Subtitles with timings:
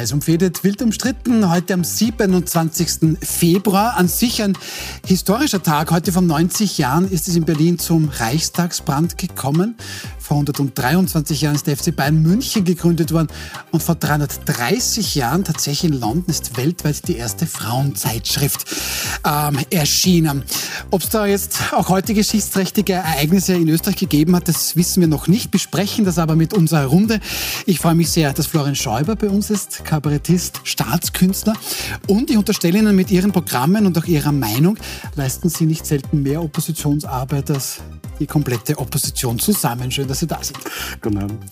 [0.00, 1.50] heiß umfädet, wild umstritten.
[1.50, 3.18] Heute am 27.
[3.20, 3.98] Februar.
[3.98, 4.56] An sich ein
[5.06, 5.90] historischer Tag.
[5.90, 9.76] Heute vor 90 Jahren ist es in Berlin zum Reichstagsbrand gekommen.
[10.30, 13.26] Vor 123 Jahren ist der FC Bayern München gegründet worden
[13.72, 18.64] und vor 330 Jahren tatsächlich in London ist weltweit die erste Frauenzeitschrift
[19.26, 20.44] ähm, erschienen.
[20.92, 25.08] Ob es da jetzt auch heute geschichtsträchtige Ereignisse in Österreich gegeben hat, das wissen wir
[25.08, 27.18] noch nicht, besprechen das aber mit unserer Runde.
[27.66, 31.54] Ich freue mich sehr, dass Florian Schäuber bei uns ist, Kabarettist, Staatskünstler
[32.06, 34.78] und ich unterstelle Ihnen mit Ihren Programmen und auch Ihrer Meinung
[35.16, 37.80] leisten Sie nicht selten mehr Oppositionsarbeit als
[38.20, 39.90] die komplette Opposition zusammen.
[39.90, 40.58] Schön, dass Sie da sind.
[41.00, 41.44] Guten Abend.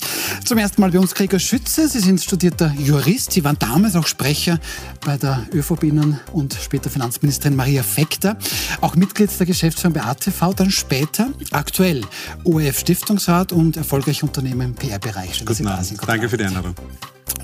[0.44, 1.88] Zum ersten Mal bei uns Gregor Schütze.
[1.88, 3.32] Sie sind studierter Jurist.
[3.32, 4.60] Sie waren damals auch Sprecher
[5.04, 8.36] bei der ÖVP-Innen und später Finanzministerin Maria Fekter.
[8.80, 12.02] Auch Mitglied der Geschäftsführung bei ATV, dann später aktuell
[12.44, 15.44] ORF-Stiftungsrat und erfolgreicher Unternehmer im PR-Bereich.
[15.44, 15.96] Guten Abend.
[16.06, 16.74] Danke für die Einladung.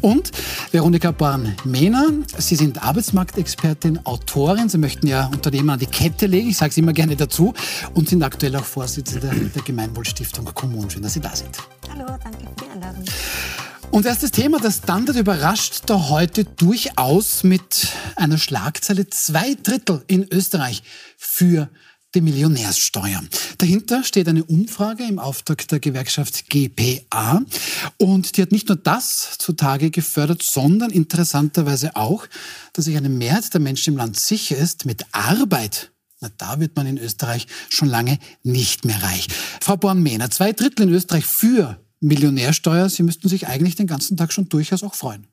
[0.01, 0.31] Und
[0.71, 4.69] Veronika Born-Mehner, Sie sind Arbeitsmarktexpertin, Autorin.
[4.69, 7.55] Sie möchten ja Unternehmen an die Kette legen, ich sage es immer gerne dazu,
[7.95, 10.91] und sind aktuell auch Vorsitzende der Gemeinwohlstiftung Kommunen.
[10.91, 11.57] Schön, dass Sie da sind.
[11.91, 13.05] Hallo, danke für die Einladung.
[13.91, 19.09] Und erstes Thema, das Standard überrascht da heute durchaus mit einer Schlagzeile.
[19.09, 20.83] Zwei Drittel in Österreich
[21.17, 21.69] für
[22.15, 23.23] die Millionärssteuer.
[23.59, 27.43] Dahinter steht eine Umfrage im Auftrag der Gewerkschaft GPA
[27.99, 32.27] und die hat nicht nur das zutage gefördert, sondern interessanterweise auch,
[32.73, 36.75] dass sich eine Mehrheit der Menschen im Land sicher ist, mit Arbeit na, da wird
[36.75, 39.27] man in Österreich schon lange nicht mehr reich.
[39.61, 42.89] Frau Born-Mehner, zwei Drittel in Österreich für Millionärsteuer.
[42.89, 45.27] Sie müssten sich eigentlich den ganzen Tag schon durchaus auch freuen.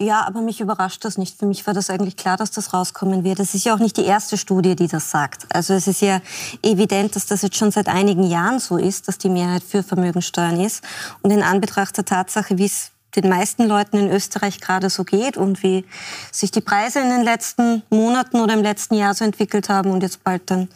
[0.00, 1.36] Ja, aber mich überrascht das nicht.
[1.36, 3.40] Für mich war das eigentlich klar, dass das rauskommen wird.
[3.40, 5.46] Es ist ja auch nicht die erste Studie, die das sagt.
[5.52, 6.20] Also es ist ja
[6.62, 10.60] evident, dass das jetzt schon seit einigen Jahren so ist, dass die Mehrheit für Vermögensteuern
[10.60, 10.84] ist.
[11.22, 15.36] Und in Anbetracht der Tatsache, wie es den meisten Leuten in Österreich gerade so geht
[15.36, 15.84] und wie
[16.30, 20.02] sich die Preise in den letzten Monaten oder im letzten Jahr so entwickelt haben und
[20.02, 20.68] jetzt bald dann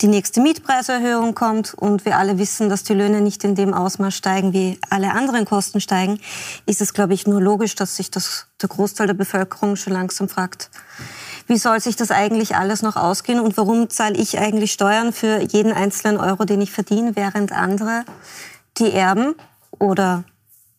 [0.00, 4.14] die nächste Mietpreiserhöhung kommt und wir alle wissen, dass die Löhne nicht in dem Ausmaß
[4.14, 6.20] steigen, wie alle anderen Kosten steigen,
[6.66, 10.28] ist es, glaube ich, nur logisch, dass sich das, der Großteil der Bevölkerung schon langsam
[10.28, 10.70] fragt,
[11.46, 15.40] wie soll sich das eigentlich alles noch ausgehen und warum zahle ich eigentlich Steuern für
[15.40, 18.04] jeden einzelnen Euro, den ich verdiene, während andere,
[18.78, 19.34] die erben
[19.78, 20.24] oder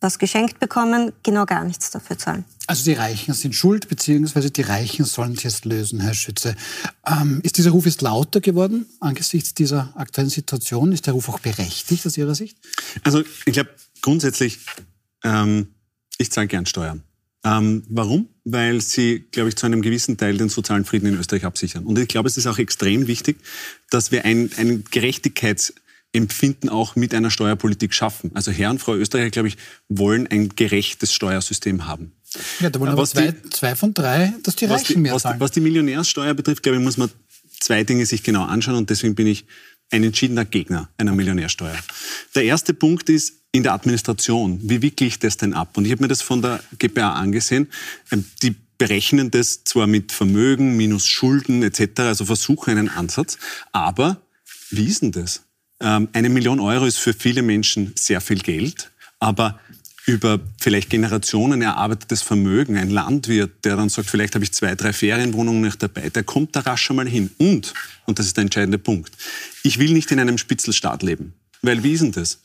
[0.06, 2.44] was geschenkt bekommen, genau gar nichts dafür zahlen.
[2.68, 6.54] Also die Reichen sind schuld, beziehungsweise die Reichen sollen es jetzt lösen, Herr Schütze.
[7.04, 10.92] Ähm, ist dieser Ruf jetzt lauter geworden angesichts dieser aktuellen Situation?
[10.92, 12.56] Ist der Ruf auch berechtigt aus Ihrer Sicht?
[13.02, 14.60] Also ich glaube grundsätzlich,
[15.24, 15.74] ähm,
[16.18, 17.02] ich zahle gern Steuern.
[17.44, 18.28] Ähm, warum?
[18.44, 21.84] Weil sie, glaube ich, zu einem gewissen Teil den sozialen Frieden in Österreich absichern.
[21.84, 23.38] Und ich glaube, es ist auch extrem wichtig,
[23.90, 25.72] dass wir ein, einen Gerechtigkeits-
[26.12, 28.30] Empfinden auch mit einer Steuerpolitik schaffen.
[28.34, 29.56] Also Herr und Frau Österreicher, glaube ich,
[29.88, 32.12] wollen ein gerechtes Steuersystem haben.
[32.60, 35.40] Ja, da wollen aber zwei, die, zwei von drei, dass die Reichen die, mehr zahlen.
[35.40, 37.10] Was die Millionärssteuer betrifft, glaube ich, muss man
[37.60, 39.46] zwei Dinge sich genau anschauen und deswegen bin ich
[39.90, 41.78] ein entschiedener Gegner einer Millionärsteuer.
[42.34, 44.60] Der erste Punkt ist in der Administration.
[44.62, 45.76] Wie wickle ich das denn ab?
[45.76, 47.68] Und ich habe mir das von der GPA angesehen.
[48.10, 53.38] Ähm, die berechnen das zwar mit Vermögen minus Schulden etc., also versuchen einen Ansatz,
[53.72, 54.20] aber
[54.70, 55.42] wie ist denn das?
[55.80, 59.60] Ähm, eine Million Euro ist für viele Menschen sehr viel Geld, aber
[60.06, 64.92] über vielleicht Generationen erarbeitetes Vermögen, ein Landwirt, der dann sagt, vielleicht habe ich zwei, drei
[64.92, 67.30] Ferienwohnungen nicht dabei, der kommt da rasch einmal hin.
[67.38, 67.74] Und,
[68.06, 69.12] und das ist der entscheidende Punkt,
[69.64, 71.34] ich will nicht in einem Spitzelstaat leben.
[71.62, 72.38] Weil wie ist denn das?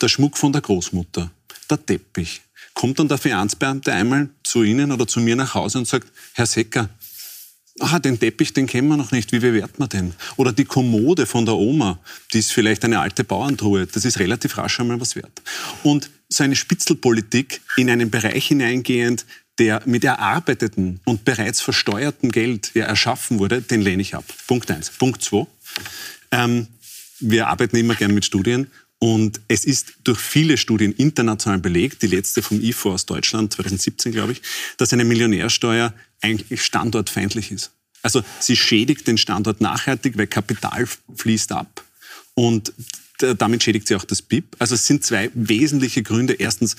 [0.00, 1.30] Der Schmuck von der Großmutter,
[1.70, 2.42] der Teppich.
[2.74, 6.46] Kommt dann der Finanzbeamte einmal zu Ihnen oder zu mir nach Hause und sagt, Herr
[6.46, 6.88] Secker,
[7.80, 10.14] ah, den Teppich, den kennen wir noch nicht, wie bewerten wir den?
[10.36, 11.98] Oder die Kommode von der Oma,
[12.32, 15.42] die ist vielleicht eine alte Bauerntruhe, das ist relativ rasch einmal was wert.
[15.82, 19.26] Und so eine Spitzelpolitik in einen Bereich hineingehend,
[19.58, 24.24] der mit erarbeiteten und bereits versteuertem Geld ja erschaffen wurde, den lehne ich ab.
[24.46, 24.90] Punkt eins.
[24.90, 25.46] Punkt zwei.
[26.32, 26.66] Ähm,
[27.20, 28.66] wir arbeiten immer gerne mit Studien
[28.98, 34.12] und es ist durch viele Studien international belegt, die letzte vom IFO aus Deutschland 2017,
[34.12, 34.42] glaube ich,
[34.76, 35.92] dass eine Millionärsteuer
[36.24, 37.70] eigentlich standortfeindlich ist.
[38.02, 40.86] Also sie schädigt den Standort nachhaltig, weil Kapital
[41.16, 41.84] fließt ab.
[42.34, 42.72] Und
[43.18, 44.56] damit schädigt sie auch das BIP.
[44.58, 46.34] Also es sind zwei wesentliche Gründe.
[46.34, 46.76] Erstens,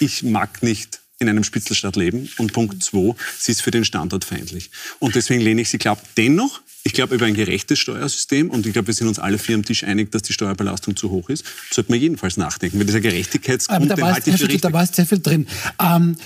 [0.00, 2.28] ich mag nicht in einem Spitzelstaat leben.
[2.38, 4.70] Und Punkt zwei, sie ist für den Standort feindlich.
[4.98, 8.72] Und deswegen lehne ich sie klar Dennoch, ich glaube, über ein gerechtes Steuersystem, und ich
[8.72, 11.44] glaube, wir sind uns alle vier am Tisch einig, dass die Steuerbelastung zu hoch ist,
[11.70, 12.78] sollte man jedenfalls nachdenken.
[12.78, 15.46] Weil dieser Gerechtigkeitsgrund, Aber da war, da war sehr viel drin.
[15.80, 16.16] Ähm,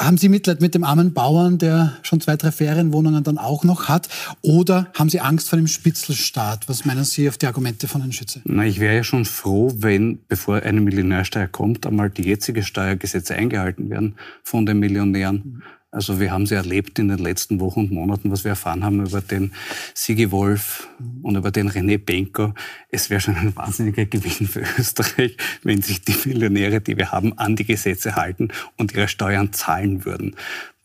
[0.00, 3.88] haben Sie Mitleid mit dem armen Bauern, der schon zwei, drei Ferienwohnungen dann auch noch
[3.88, 4.08] hat?
[4.42, 6.68] Oder haben Sie Angst vor dem Spitzelstaat?
[6.68, 8.40] Was meinen Sie auf die Argumente von Herrn Schütze?
[8.44, 13.34] Na, ich wäre ja schon froh, wenn, bevor eine Millionärsteuer kommt, einmal die jetzige Steuergesetze
[13.34, 15.62] eingehalten werden von den Millionären.
[15.94, 19.06] Also wir haben sie erlebt in den letzten Wochen und Monaten, was wir erfahren haben
[19.06, 19.52] über den
[19.94, 20.88] Sigi Wolf
[21.22, 22.52] und über den René Benko.
[22.90, 27.38] Es wäre schon ein wahnsinniger Gewinn für Österreich, wenn sich die Millionäre, die wir haben,
[27.38, 30.34] an die Gesetze halten und ihre Steuern zahlen würden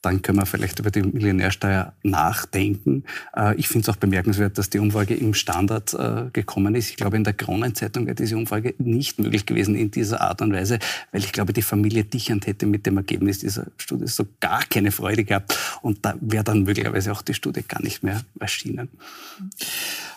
[0.01, 3.03] dann können wir vielleicht über die Millionärsteuer nachdenken.
[3.35, 6.89] Äh, ich finde es auch bemerkenswert, dass die Umfrage im Standard äh, gekommen ist.
[6.89, 10.53] Ich glaube, in der Kronenzeitung wäre diese Umfrage nicht möglich gewesen in dieser Art und
[10.53, 10.79] Weise,
[11.11, 14.91] weil ich glaube, die Familie Dichand hätte mit dem Ergebnis dieser Studie so gar keine
[14.91, 15.57] Freude gehabt.
[15.81, 18.89] Und da wäre dann möglicherweise auch die Studie gar nicht mehr erschienen.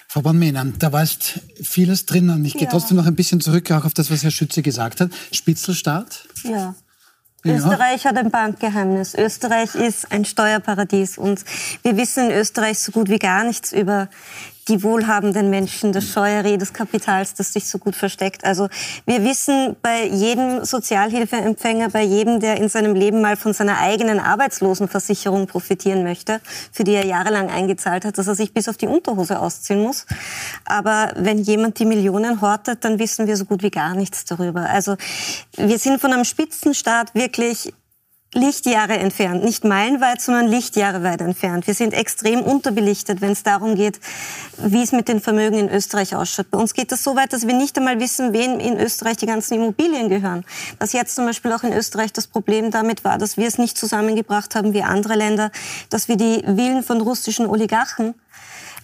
[0.07, 3.71] Frau Born-Mehner, da war jetzt vieles drin und ich gehe trotzdem noch ein bisschen zurück
[3.73, 5.11] auch auf das, was Herr Schütze gesagt hat.
[5.33, 6.29] Spitzelstaat?
[6.45, 6.75] Ja.
[7.45, 7.57] Ja.
[7.57, 9.15] Österreich hat ein Bankgeheimnis.
[9.15, 11.19] Österreich ist ein Steuerparadies.
[11.19, 11.45] Und
[11.83, 14.09] wir wissen in Österreich so gut wie gar nichts über
[14.69, 18.45] die wohlhabenden Menschen, das Scheuerreh des Kapitals, das sich so gut versteckt.
[18.45, 18.69] Also
[19.07, 24.21] wir wissen bei jedem Sozialhilfeempfänger, bei jedem, der in seinem Leben mal von seiner eigenen
[24.21, 28.87] Arbeitslosenversicherung profitieren möchte, für die er jahrelang eingezahlt hat, dass er sich bis auf die
[28.87, 30.07] Unterhose ausziehen muss.
[30.65, 34.69] Aber wenn jemand die Millionen hortet, dann wissen wir so gut wie gar nichts darüber.
[34.69, 34.97] Also
[35.57, 37.73] wir sind von einem Spitzenstaat wirklich
[38.35, 41.67] Lichtjahre entfernt, nicht meilenweit, sondern Lichtjahre weit entfernt.
[41.67, 44.01] Wir sind extrem unterbelichtet, wenn es darum geht,
[44.57, 46.51] wie es mit den Vermögen in Österreich ausschaut.
[46.51, 49.27] Bei uns geht das so weit, dass wir nicht einmal wissen, wem in Österreich die
[49.27, 50.47] ganzen Immobilien gehören.
[50.79, 53.77] Was jetzt zum Beispiel auch in Österreich das Problem damit war, dass wir es nicht
[53.77, 55.51] zusammengebracht haben wie andere Länder,
[55.91, 58.15] dass wir die Villen von russischen Oligarchen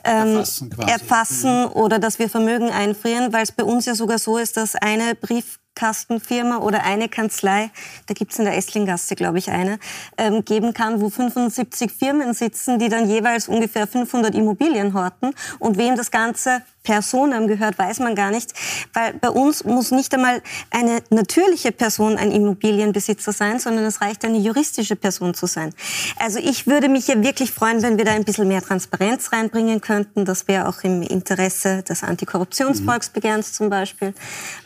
[0.05, 4.37] ähm, erfassen, erfassen oder dass wir Vermögen einfrieren, weil es bei uns ja sogar so
[4.37, 7.71] ist, dass eine Brief Briefkastenfirma oder eine Kanzlei,
[8.07, 9.79] da gibt es in der Esslinggasse, glaube ich, eine,
[10.17, 15.33] ähm, geben kann, wo 75 Firmen sitzen, die dann jeweils ungefähr 500 Immobilien horten.
[15.59, 18.53] Und wem das Ganze Personen gehört, weiß man gar nicht,
[18.95, 24.25] weil bei uns muss nicht einmal eine natürliche Person ein Immobilienbesitzer sein, sondern es reicht
[24.25, 25.75] eine juristische Person zu sein.
[26.19, 29.81] Also ich würde mich ja wirklich freuen, wenn wir da ein bisschen mehr Transparenz reinbringen
[29.81, 30.25] könnten.
[30.25, 34.15] Das wäre auch im Interesse des Antikorruptionsvolksbegehrens zum Beispiel.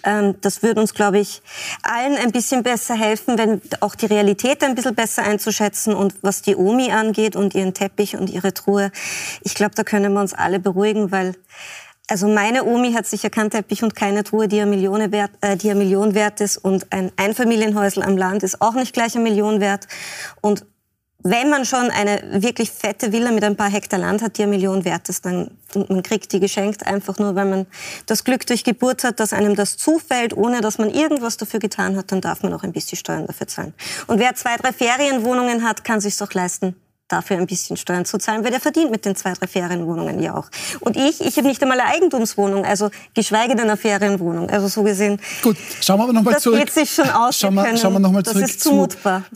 [0.05, 1.43] Ähm, das würde uns, glaube ich,
[1.82, 6.43] allen ein bisschen besser helfen, wenn auch die Realität ein bisschen besser einzuschätzen und was
[6.43, 8.93] die Omi angeht und ihren Teppich und ihre Truhe.
[9.43, 11.35] Ich glaube, da können wir uns alle beruhigen, weil
[12.12, 15.56] also meine Omi hat sicher keinen Teppich und keine Truhe, die eine Million wert, äh,
[15.56, 16.59] die eine Million wert ist.
[16.59, 19.88] Und ein Einfamilienhäusl am Land ist auch nicht gleich eine Million wert.
[20.43, 20.67] Und
[21.23, 24.50] wenn man schon eine wirklich fette Villa mit ein paar Hektar Land hat, die eine
[24.50, 25.56] Million wert ist, dann
[25.88, 27.67] man kriegt die geschenkt einfach nur, weil man
[28.05, 31.97] das Glück durch Geburt hat, dass einem das zufällt, ohne dass man irgendwas dafür getan
[31.97, 33.73] hat, dann darf man auch ein bisschen Steuern dafür zahlen.
[34.06, 36.76] Und wer zwei, drei Ferienwohnungen hat, kann sich auch leisten,
[37.12, 40.35] dafür ein bisschen Steuern zu zahlen, weil der verdient mit den zwei, drei Ferienwohnungen ja
[40.35, 40.49] auch.
[40.81, 44.49] Und ich, ich habe nicht einmal eine Eigentumswohnung, also geschweige denn eine Ferienwohnung.
[44.50, 45.20] Also so gesehen.
[45.43, 46.61] Gut, schauen wir aber nochmal zurück.
[46.64, 47.38] Das geht sich schon aus.
[47.38, 48.88] Schauen wir, schauen wir nochmal zurück zu,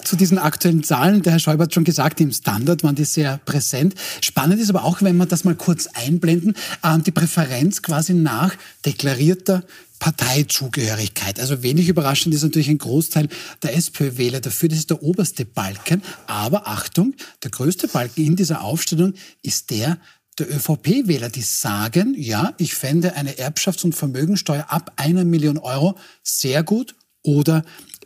[0.05, 1.23] zu, diesen aktuellen Zahlen.
[1.23, 3.95] Der Herr Schäuber hat schon gesagt, im Standard waren die sehr präsent.
[4.21, 8.55] Spannend ist aber auch, wenn wir das mal kurz einblenden, ähm, die Präferenz quasi nach
[8.85, 9.63] deklarierter
[9.99, 11.41] Parteizugehörigkeit.
[11.41, 13.29] Also wenig überraschend ist natürlich ein Großteil
[13.63, 14.69] der SPÖ-Wähler dafür.
[14.69, 16.03] Das ist der oberste Balken.
[16.27, 19.99] Aber Achtung, der größte Balken in dieser Aufstellung ist der
[20.39, 25.97] der ÖVP-Wähler, die sagen, ja, ich fände eine Erbschafts- und Vermögensteuer ab einer Million Euro
[26.23, 27.65] sehr gut oder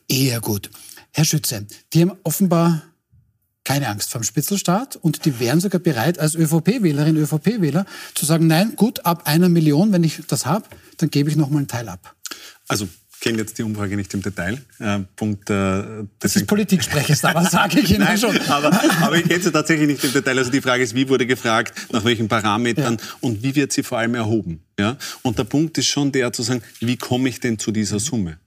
[0.09, 0.71] eher gut.
[1.13, 2.83] Herr Schütze, die haben offenbar
[3.71, 7.87] keine Angst vor dem Spitzelstaat und die wären sogar bereit, als ÖVP-Wählerin, ÖVP-Wähler
[8.17, 10.65] zu sagen, nein, gut, ab einer Million, wenn ich das habe,
[10.97, 12.17] dann gebe ich noch mal einen Teil ab.
[12.67, 12.89] Also
[13.21, 14.61] kenne jetzt die Umfrage nicht im Detail.
[14.81, 15.85] Äh, Punkt, äh,
[16.19, 18.37] das ist Politik-Sprechest, aber sage ich Ihnen Nein, schon.
[18.49, 18.73] Aber,
[19.03, 20.39] aber ich kenne sie tatsächlich nicht im Detail.
[20.39, 23.05] Also die Frage ist, wie wurde gefragt, nach welchen Parametern ja.
[23.21, 24.65] und wie wird sie vor allem erhoben.
[24.81, 24.97] Ja?
[25.23, 28.39] Und der Punkt ist schon der zu sagen, wie komme ich denn zu dieser Summe?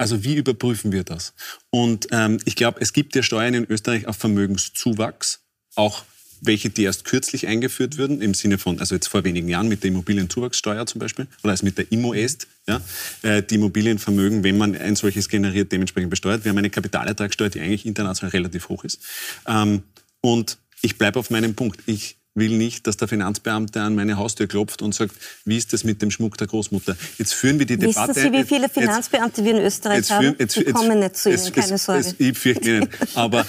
[0.00, 1.34] Also wie überprüfen wir das?
[1.68, 5.40] Und ähm, ich glaube, es gibt ja Steuern in Österreich auf Vermögenszuwachs,
[5.74, 6.04] auch
[6.40, 9.82] welche, die erst kürzlich eingeführt wurden, im Sinne von, also jetzt vor wenigen Jahren mit
[9.82, 12.80] der Immobilienzuwachssteuer zum Beispiel, oder als mit der IMO-Est, ja,
[13.20, 16.46] äh, die Immobilienvermögen, wenn man ein solches generiert, dementsprechend besteuert.
[16.46, 19.02] Wir haben eine Kapitalertragssteuer, die eigentlich international relativ hoch ist.
[19.46, 19.82] Ähm,
[20.22, 21.82] und ich bleibe auf meinem Punkt.
[21.84, 25.82] Ich will nicht, dass der Finanzbeamte an meine Haustür klopft und sagt, wie ist das
[25.84, 26.96] mit dem Schmuck der Großmutter?
[27.18, 28.14] Jetzt führen wir die Wissen Debatte.
[28.14, 30.36] Wissen Sie, wie viele Finanzbeamte jetzt, wir in Österreich jetzt haben?
[30.38, 32.02] jetzt, die kommen nicht zu Ihnen, keine Sorge.
[32.02, 32.88] Jetzt, ich fürchte nicht.
[33.16, 33.44] Aber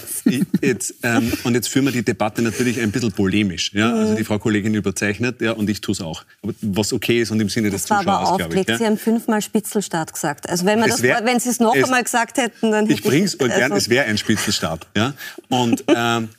[0.62, 3.72] jetzt, ähm, und jetzt führen wir die Debatte natürlich ein bisschen polemisch.
[3.74, 3.94] Ja?
[3.94, 6.24] Also die Frau Kollegin überzeichnet ja, und ich tue es auch.
[6.42, 8.70] Aber was okay ist und im Sinne das des Zuschauers, war aber aufgelegt.
[8.70, 8.78] Ja?
[8.78, 10.50] Sie haben fünfmal Spitzelstaat gesagt.
[10.50, 13.00] Also wenn, man das, wär, wenn Sie es noch es, einmal gesagt hätten, dann hätte
[13.00, 13.04] ich...
[13.04, 14.88] bring's und gern, also es wäre ein Spitzelstaat.
[14.96, 15.14] Ja?
[15.50, 15.84] Und...
[15.94, 16.30] Ähm,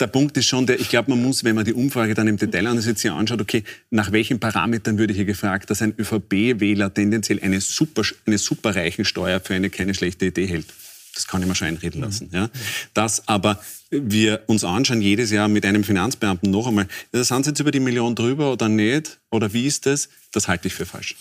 [0.00, 2.36] der Punkt ist schon der, ich glaube, man muss, wenn man die Umfrage dann im
[2.36, 7.60] Detail sich anschaut, okay, nach welchen Parametern würde hier gefragt, dass ein ÖVP-Wähler tendenziell eine
[7.60, 10.66] super, eine superreichen Steuer für eine keine schlechte Idee hält.
[11.14, 12.28] Das kann ich mir schon einreden lassen.
[12.32, 12.50] Ja.
[12.92, 13.58] Dass aber
[13.90, 17.80] wir uns anschauen, jedes Jahr mit einem Finanzbeamten noch einmal, sind Sie jetzt über die
[17.80, 19.18] Million drüber oder nicht?
[19.30, 20.10] Oder wie ist das?
[20.32, 21.16] Das halte ich für falsch.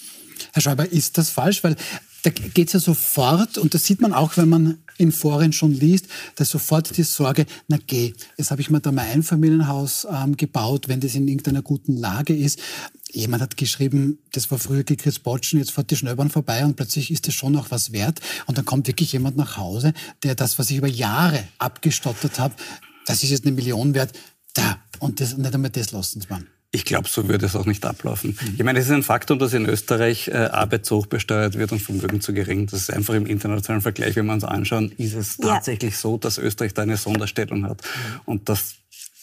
[0.51, 1.63] Herr Schäuber, ist das falsch?
[1.63, 1.77] Weil
[2.23, 5.73] da geht es ja sofort, und das sieht man auch, wenn man in Foren schon
[5.73, 10.37] liest, dass sofort die Sorge, na geh, jetzt habe ich mir da mein Einfamilienhaus ähm,
[10.37, 12.59] gebaut, wenn das in irgendeiner guten Lage ist.
[13.11, 17.11] Jemand hat geschrieben, das war früher Chris Botschen, jetzt fährt die Schnellbahn vorbei und plötzlich
[17.11, 18.19] ist das schon noch was wert.
[18.45, 22.55] Und dann kommt wirklich jemand nach Hause, der das, was ich über Jahre abgestottert habe,
[23.05, 24.17] das ist jetzt eine Million wert,
[24.53, 24.79] da.
[24.99, 26.45] Und das, nicht einmal das lassen sie mal.
[26.75, 28.37] Ich glaube, so würde es auch nicht ablaufen.
[28.57, 31.71] Ich meine, es ist ein Faktum, dass in Österreich äh, Arbeit zu hoch besteuert wird
[31.71, 32.65] und Vermögen zu gering.
[32.65, 35.53] Das ist einfach im internationalen Vergleich, wenn wir uns anschauen, ist es ja.
[35.53, 37.81] tatsächlich so, dass Österreich da eine Sonderstellung hat.
[38.25, 38.75] Und dass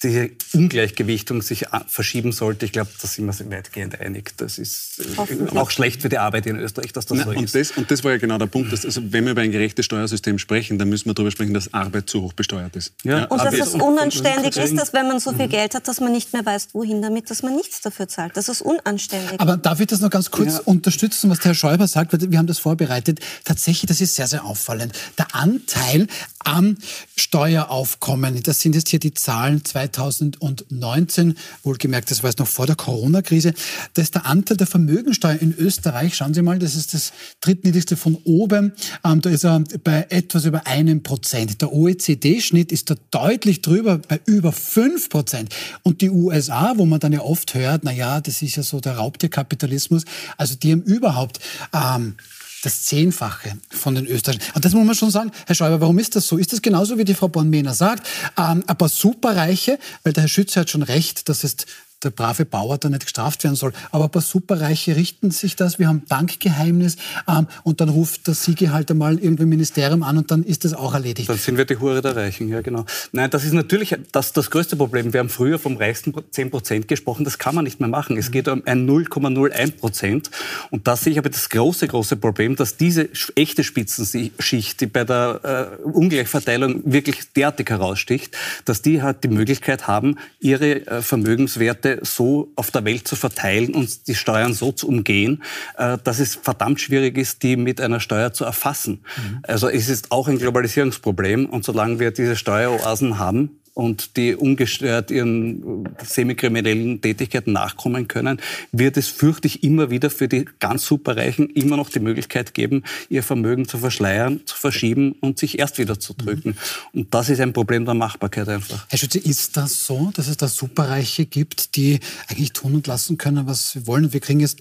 [0.03, 4.37] diese Ungleichgewichtung sich verschieben sollte, ich glaube, da sind wir weitgehend einig.
[4.37, 7.45] Das ist äh, auch schlecht für die Arbeit in Österreich, dass das Na, so und
[7.45, 7.55] ist.
[7.55, 8.73] Das, und das war ja genau der Punkt.
[8.73, 11.73] Dass, also wenn wir über ein gerechtes Steuersystem sprechen, dann müssen wir darüber sprechen, dass
[11.73, 12.93] Arbeit zu hoch besteuert ist.
[13.05, 13.19] Ja.
[13.19, 15.51] ja und dass es unanständig ist, dass wenn man so viel mhm.
[15.51, 18.37] Geld hat, dass man nicht mehr weiß, wohin damit, dass man nichts dafür zahlt.
[18.37, 19.41] Das ist unanständig.
[19.41, 20.61] Aber darf ich das noch ganz kurz ja.
[20.65, 22.13] unterstützen, was der Herr Schäuber sagt?
[22.13, 23.21] Weil wir haben das vorbereitet.
[23.45, 24.93] Tatsächlich, das ist sehr, sehr auffallend.
[25.19, 26.09] Der Anteil
[26.41, 26.77] am
[27.17, 32.77] Steueraufkommen, das sind jetzt hier die Zahlen 2019, wohlgemerkt, das war jetzt noch vor der
[32.77, 33.55] Corona-Krise,
[33.95, 37.97] da ist der Anteil der Vermögensteuer in Österreich, schauen Sie mal, das ist das drittniedrigste
[37.97, 38.73] von oben,
[39.05, 41.61] ähm, da ist er bei etwas über einem Prozent.
[41.61, 45.55] Der OECD-Schnitt ist da deutlich drüber, bei über fünf Prozent.
[45.83, 48.81] Und die USA, wo man dann ja oft hört, na ja, das ist ja so
[48.81, 50.05] der Raubtierkapitalismus,
[50.37, 51.41] also die haben überhaupt
[51.73, 52.17] ähm,
[52.63, 54.43] das Zehnfache von den Österreichern.
[54.55, 56.39] Und das muss man schon sagen, Herr Schäuber, warum ist das so?
[56.39, 58.07] Ist das genauso, wie die Frau Born-Mehner sagt?
[58.39, 61.57] Ähm, paar Superreiche, weil der Herr Schütze hat schon recht, dass es
[62.05, 63.73] der brave Bauer da nicht gestraft werden soll.
[63.91, 65.79] Aber ein paar Superreiche richten sich das.
[65.79, 66.97] Wir haben Bankgeheimnis
[67.29, 70.75] ähm, und dann ruft der Siege halt einmal irgendwie Ministerium an und dann ist das
[70.75, 71.29] auch erledigt.
[71.29, 72.85] Dann sind wir die Hure der Reichen, ja genau.
[73.13, 75.13] Nein, das ist natürlich das, das größte Problem.
[75.13, 77.25] Wir haben früher vom reichsten 10 Prozent gesprochen.
[77.25, 78.17] Das kann man nicht mehr machen.
[78.17, 80.31] Es geht um ein 0,01 Prozent.
[80.71, 85.05] Und da sehe ich aber das große, große Problem, dass diese echte Spitzenschicht, die bei
[85.05, 91.92] der äh, Ungleichverteilung wirklich derartig heraussticht, dass die halt die Möglichkeit haben, ihre äh, Vermögenswerte
[92.03, 95.43] so auf der Welt zu verteilen und die Steuern so zu umgehen,
[95.77, 99.05] äh, dass es verdammt schwierig ist, die mit einer Steuer zu erfassen.
[99.17, 99.41] Mhm.
[99.43, 105.11] Also es ist auch ein Globalisierungsproblem und solange wir diese Steueroasen haben, und die ungestört
[105.11, 111.49] ihren semikriminellen Tätigkeiten nachkommen können, wird es, fürchte ich, immer wieder für die ganz Superreichen
[111.51, 115.99] immer noch die Möglichkeit geben, ihr Vermögen zu verschleiern, zu verschieben und sich erst wieder
[115.99, 116.51] zu drücken.
[116.51, 117.01] Mhm.
[117.01, 118.87] Und das ist ein Problem der Machbarkeit einfach.
[118.89, 123.17] Herr Schütze, ist das so, dass es da Superreiche gibt, die eigentlich tun und lassen
[123.17, 124.13] können, was sie wollen?
[124.13, 124.61] Wir kriegen jetzt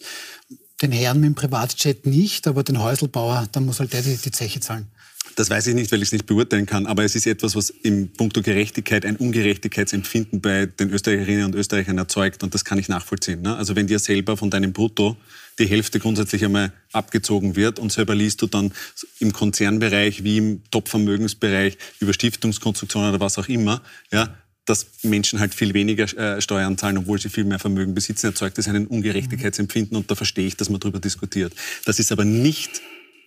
[0.81, 4.31] den Herrn mit dem Privatjet nicht, aber den Häuselbauer, da muss halt der die, die
[4.31, 4.87] Zeche zahlen.
[5.35, 7.69] Das weiß ich nicht, weil ich es nicht beurteilen kann, aber es ist etwas, was
[7.69, 12.89] im Punkto Gerechtigkeit ein Ungerechtigkeitsempfinden bei den Österreicherinnen und Österreichern erzeugt und das kann ich
[12.89, 13.41] nachvollziehen.
[13.41, 13.55] Ne?
[13.55, 15.17] Also wenn dir selber von deinem Brutto
[15.59, 18.73] die Hälfte grundsätzlich einmal abgezogen wird und selber liest du dann
[19.19, 24.35] im Konzernbereich wie im Topvermögensbereich über Stiftungskonstruktionen oder was auch immer, ja,
[24.65, 28.57] dass Menschen halt viel weniger äh, Steuern zahlen, obwohl sie viel mehr Vermögen besitzen, erzeugt
[28.57, 31.53] das einen Ungerechtigkeitsempfinden und da verstehe ich, dass man darüber diskutiert.
[31.85, 32.81] Das ist aber nicht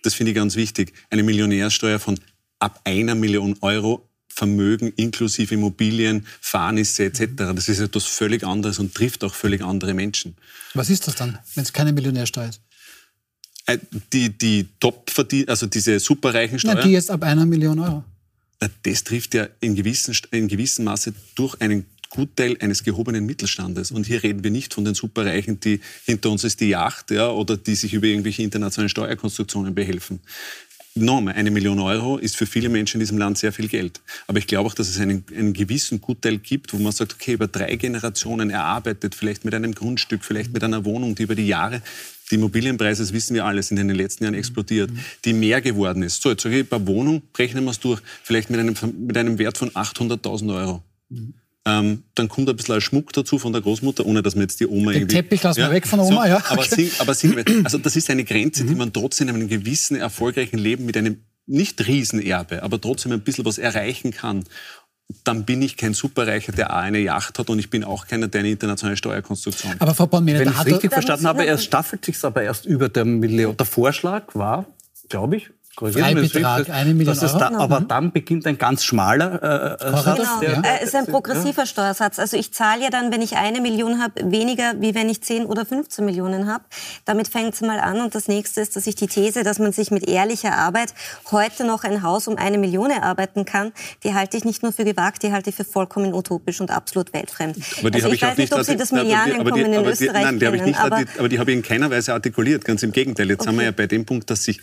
[0.05, 2.19] das finde ich ganz wichtig, eine Millionärsteuer von
[2.59, 7.53] ab einer Million Euro Vermögen inklusive Immobilien, Fahrnisse etc.
[7.55, 10.35] Das ist etwas völlig anderes und trifft auch völlig andere Menschen.
[10.73, 12.59] Was ist das dann, wenn es keine Millionärsteuer ist?
[13.65, 13.77] Äh,
[14.11, 15.09] die, die top
[15.47, 16.81] also diese superreichen Steuern.
[16.85, 18.03] Die jetzt ab einer Million Euro.
[18.83, 23.91] Das trifft ja in gewissem, in gewissem Maße durch einen Gutteil eines gehobenen Mittelstandes.
[23.91, 27.29] Und hier reden wir nicht von den Superreichen, die hinter uns ist die Yacht ja,
[27.29, 30.21] oder die sich über irgendwelche internationalen Steuerkonstruktionen behelfen.
[30.97, 33.99] Nochmal, eine Million Euro ist für viele Menschen in diesem Land sehr viel Geld.
[34.27, 37.33] Aber ich glaube auch, dass es einen, einen gewissen Gutteil gibt, wo man sagt, okay,
[37.33, 41.47] über drei Generationen erarbeitet, vielleicht mit einem Grundstück, vielleicht mit einer Wohnung, die über die
[41.47, 41.81] Jahre
[42.31, 44.89] die Immobilienpreise, das wissen wir alle, sind in den letzten Jahren explodiert,
[45.25, 46.21] die mehr geworden ist.
[46.21, 49.37] So, jetzt sage ich, bei Wohnung rechnen wir es durch, vielleicht mit einem, mit einem
[49.37, 50.83] Wert von 800.000 Euro.
[51.09, 51.33] Mhm.
[51.67, 54.67] Ähm, dann kommt ein bisschen Schmuck dazu von der Großmutter, ohne dass man jetzt die
[54.67, 55.15] Oma Den irgendwie...
[55.15, 56.43] Teppich lassen ja, wir weg von der Oma, so, ja.
[56.49, 59.95] Aber, sing, aber sing, also das ist eine Grenze, die man trotzdem in einem gewissen,
[59.95, 64.43] erfolgreichen Leben mit einem nicht Riesenerbe, aber trotzdem ein bisschen was erreichen kann.
[65.23, 68.27] Dann bin ich kein Superreicher, der auch eine Yacht hat und ich bin auch keiner,
[68.27, 69.81] der eine internationale Steuerkonstruktion hat.
[69.81, 72.89] Aber Frau Bornmine, Wenn ich es richtig verstanden habe, er staffelt sich aber erst über
[72.89, 73.55] der Million.
[73.57, 74.65] Der Vorschlag war,
[75.09, 77.37] glaube ich, Freibetrag, eine Million Euro.
[77.37, 80.19] Da, aber dann beginnt ein ganz schmaler äh, äh Satz.
[80.39, 80.61] Genau, ja.
[80.79, 81.65] es ist ein progressiver ja.
[81.65, 82.19] Steuersatz.
[82.19, 85.45] Also ich zahle ja dann, wenn ich eine Million habe, weniger, wie wenn ich 10
[85.45, 86.63] oder 15 Millionen habe.
[87.05, 88.01] Damit fängt es mal an.
[88.01, 90.93] Und das nächste ist, dass ich die These, dass man sich mit ehrlicher Arbeit
[91.31, 93.71] heute noch ein Haus um eine Million erarbeiten kann,
[94.03, 97.13] die halte ich nicht nur für gewagt, die halte ich für vollkommen utopisch und absolut
[97.13, 97.57] weltfremd.
[97.79, 100.45] Aber die also ich, ich weiß nicht, ob Sie das Milliardeneinkommen in Österreich nein, die
[100.45, 100.75] kennen.
[100.75, 102.63] aber, aber die habe ich in keiner Weise artikuliert.
[102.63, 103.29] Ganz im Gegenteil.
[103.29, 103.49] Jetzt okay.
[103.49, 104.61] sind wir ja bei dem Punkt, dass sich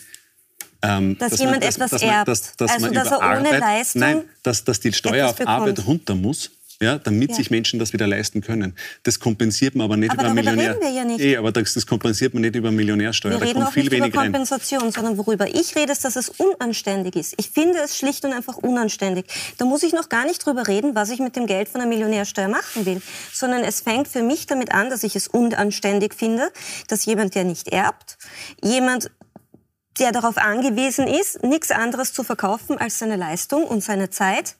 [0.82, 2.28] ähm, dass, dass, jemand man, etwas dass, erbt.
[2.28, 5.86] Dass, dass also, dass er ohne Arbeit, Leistung Nein, dass, dass die Steuer auf Arbeit
[5.86, 6.50] runter muss
[6.82, 7.36] ja, damit ja.
[7.36, 8.74] sich Menschen das wieder leisten können.
[9.04, 10.72] Das kompensiert man aber nicht aber über Millionär.
[10.72, 11.20] Reden wir ja nicht.
[11.20, 13.32] Eh, aber das, das, kompensiert man nicht über Millionärsteuer.
[13.32, 14.92] Wir da reden auch viel nicht über Kompensation, rein.
[14.92, 17.34] sondern worüber ich rede, ist, dass es unanständig ist.
[17.38, 19.26] Ich finde es schlicht und einfach unanständig.
[19.58, 21.88] Da muss ich noch gar nicht drüber reden, was ich mit dem Geld von der
[21.88, 23.00] Millionärsteuer machen will,
[23.32, 26.50] sondern es fängt für mich damit an, dass ich es unanständig finde,
[26.88, 28.18] dass jemand, der nicht erbt,
[28.62, 29.10] jemand
[29.98, 34.56] der darauf angewiesen ist, nichts anderes zu verkaufen als seine Leistung und seine Zeit,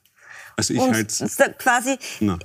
[0.57, 2.39] also ich halte quasi na.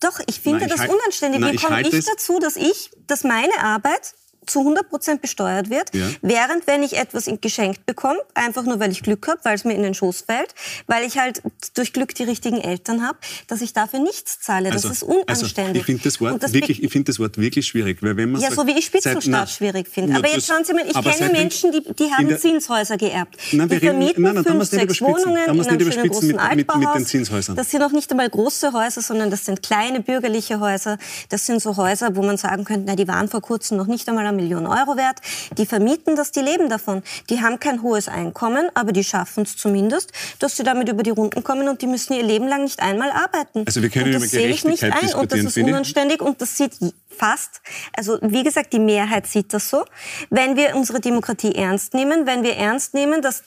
[0.00, 1.40] Doch, ich finde na, ich das halt, unanständig.
[1.40, 4.14] Na, Wie komme ich, ich dazu, dass ich, dass meine Arbeit
[4.50, 6.08] zu 100 Prozent besteuert wird, ja.
[6.22, 9.74] während wenn ich etwas geschenkt bekomme, einfach nur weil ich Glück habe, weil es mir
[9.74, 10.54] in den Schoß fällt,
[10.86, 11.42] weil ich halt
[11.74, 14.70] durch Glück die richtigen Eltern habe, dass ich dafür nichts zahle.
[14.70, 15.58] Das also, ist unanständig.
[15.58, 18.02] Also ich finde das, Wort das, wirklich, ich find das Wort wirklich schwierig.
[18.02, 20.16] Weil wenn man ja, sagt, so wie ich Spitzenstaat schwierig finde.
[20.16, 23.36] Aber jetzt schauen Sie mal, ich kenne Menschen, die, die haben Zinshäuser geerbt.
[23.52, 26.80] Nein, die vermieten nein, nein, fünf, sechs Wohnungen in einem schönen großen mit, Altbauhaus.
[26.80, 27.56] Mit, den Zinshäusern.
[27.56, 30.98] Das sind auch nicht einmal große Häuser, sondern das sind kleine bürgerliche Häuser.
[31.28, 34.08] Das sind so Häuser, wo man sagen könnte, na, die waren vor kurzem noch nicht
[34.08, 35.20] einmal eine Million Euro wert.
[35.58, 37.02] Die vermieten das, die leben davon.
[37.28, 41.10] Die haben kein hohes Einkommen, aber die schaffen es zumindest, dass sie damit über die
[41.10, 43.64] Runden kommen und die müssen ihr Leben lang nicht einmal arbeiten.
[43.66, 46.56] Also wir können und das sehe ich nicht ein und das ist unanständig und das
[46.56, 46.72] sieht
[47.08, 47.60] fast,
[47.94, 49.84] also wie gesagt, die Mehrheit sieht das so.
[50.30, 53.42] Wenn wir unsere Demokratie ernst nehmen, wenn wir ernst nehmen, dass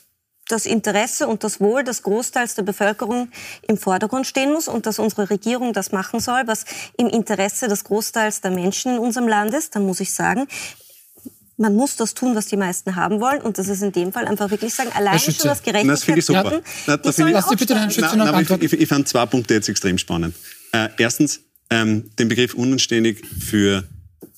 [0.48, 3.30] das Interesse und das Wohl des Großteils der Bevölkerung
[3.68, 6.66] im Vordergrund stehen muss und dass unsere Regierung das machen soll, was
[6.98, 10.48] im Interesse des Großteils der Menschen in unserem Land ist, dann muss ich sagen,
[11.58, 13.42] man muss das tun, was die meisten haben wollen.
[13.42, 15.90] Und das ist in dem Fall einfach wirklich sagen, allein schon das Gerechtigkeit.
[15.90, 16.62] Das finde ich super.
[16.88, 18.66] Na, da find ich, bitte Herrn Schütze noch antworten.
[18.66, 20.36] Ich, ich, fand zwei Punkte jetzt extrem spannend.
[20.72, 23.84] Äh, erstens, ähm, den Begriff unanständig für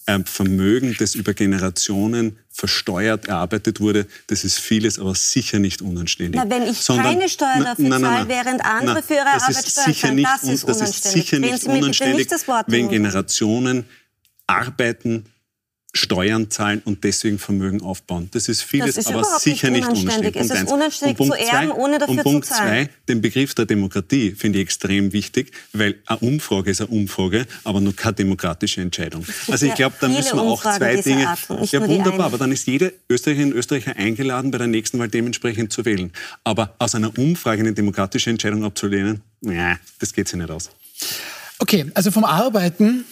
[0.07, 6.41] äh, Vermögen, das über Generationen versteuert erarbeitet wurde, das ist vieles, aber sicher nicht unanständig.
[6.41, 9.67] Na, wenn ich Sondern, keine Steuer dafür na, na, zahle, während andere für ihre Arbeit
[9.67, 10.65] Steuern zahlen, das ist unanständig.
[10.65, 12.27] Das ist sicher nicht unanständig,
[12.67, 13.85] wenn Generationen
[14.47, 15.25] arbeiten,
[16.05, 18.29] Steuern zahlen und deswegen Vermögen aufbauen.
[18.31, 20.35] Das ist vieles, das ist aber sicher nicht unanständig.
[20.35, 22.87] Es ist unanständig zu erben, ohne dafür und Punkt zu zahlen.
[22.87, 27.45] Zwei, den Begriff der Demokratie finde ich extrem wichtig, weil eine Umfrage ist eine Umfrage,
[27.63, 29.25] aber nur keine demokratische Entscheidung.
[29.49, 31.23] Also ich glaube, da müssen wir auch zwei Dinge.
[31.23, 35.73] ja, wunderbar, aber dann ist jede Österreicherin und Österreicher eingeladen, bei der nächsten Wahl dementsprechend
[35.73, 36.11] zu wählen.
[36.43, 40.69] Aber aus einer Umfrage eine demokratische Entscheidung abzulehnen, ja, das geht sich nicht aus.
[41.59, 43.05] Okay, also vom Arbeiten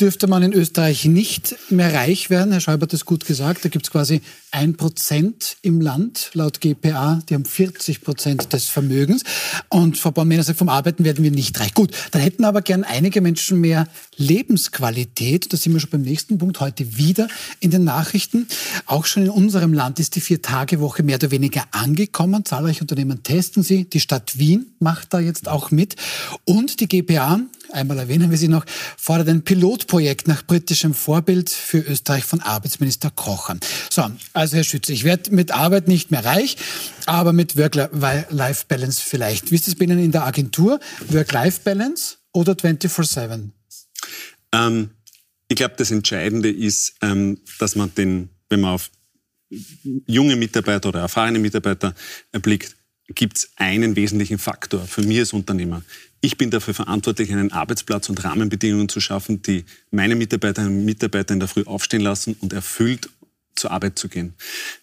[0.00, 2.52] dürfte man in Österreich nicht mehr reich werden.
[2.52, 3.64] Herr Schäuber hat es gut gesagt.
[3.64, 7.22] Da gibt es quasi ein Prozent im Land, laut GPA.
[7.28, 9.22] Die haben 40 Prozent des Vermögens.
[9.68, 11.74] Und Frau Baumänner sagt, vom Arbeiten werden wir nicht reich.
[11.74, 15.52] Gut, dann hätten aber gern einige Menschen mehr Lebensqualität.
[15.52, 17.28] Da sind wir schon beim nächsten Punkt heute wieder
[17.60, 18.48] in den Nachrichten.
[18.86, 22.44] Auch schon in unserem Land ist die Vier-Tage-Woche mehr oder weniger angekommen.
[22.44, 23.84] Zahlreiche Unternehmen testen sie.
[23.84, 25.96] Die Stadt Wien macht da jetzt auch mit.
[26.44, 27.40] Und die GPA
[27.72, 28.64] einmal erwähnen wir sie noch,
[28.96, 33.58] fordert ein Pilotprojekt nach britischem Vorbild für Österreich von Arbeitsminister Kocher.
[33.90, 36.56] So, also Herr Schütze, ich werde mit Arbeit nicht mehr reich,
[37.06, 39.50] aber mit Work-Life-Balance vielleicht.
[39.50, 40.80] Wie ist es bei Ihnen in der Agentur?
[41.08, 43.50] Work-Life-Balance oder 24-7?
[44.52, 44.90] Ähm,
[45.48, 48.90] ich glaube, das Entscheidende ist, ähm, dass man den, wenn man auf
[50.06, 51.94] junge Mitarbeiter oder erfahrene Mitarbeiter
[52.32, 52.76] blickt,
[53.14, 55.82] gibt es einen wesentlichen Faktor für mich als Unternehmer.
[56.20, 61.32] Ich bin dafür verantwortlich, einen Arbeitsplatz und Rahmenbedingungen zu schaffen, die meine Mitarbeiterinnen und Mitarbeiter
[61.32, 63.08] in der Früh aufstehen lassen und erfüllt
[63.54, 64.34] zur Arbeit zu gehen.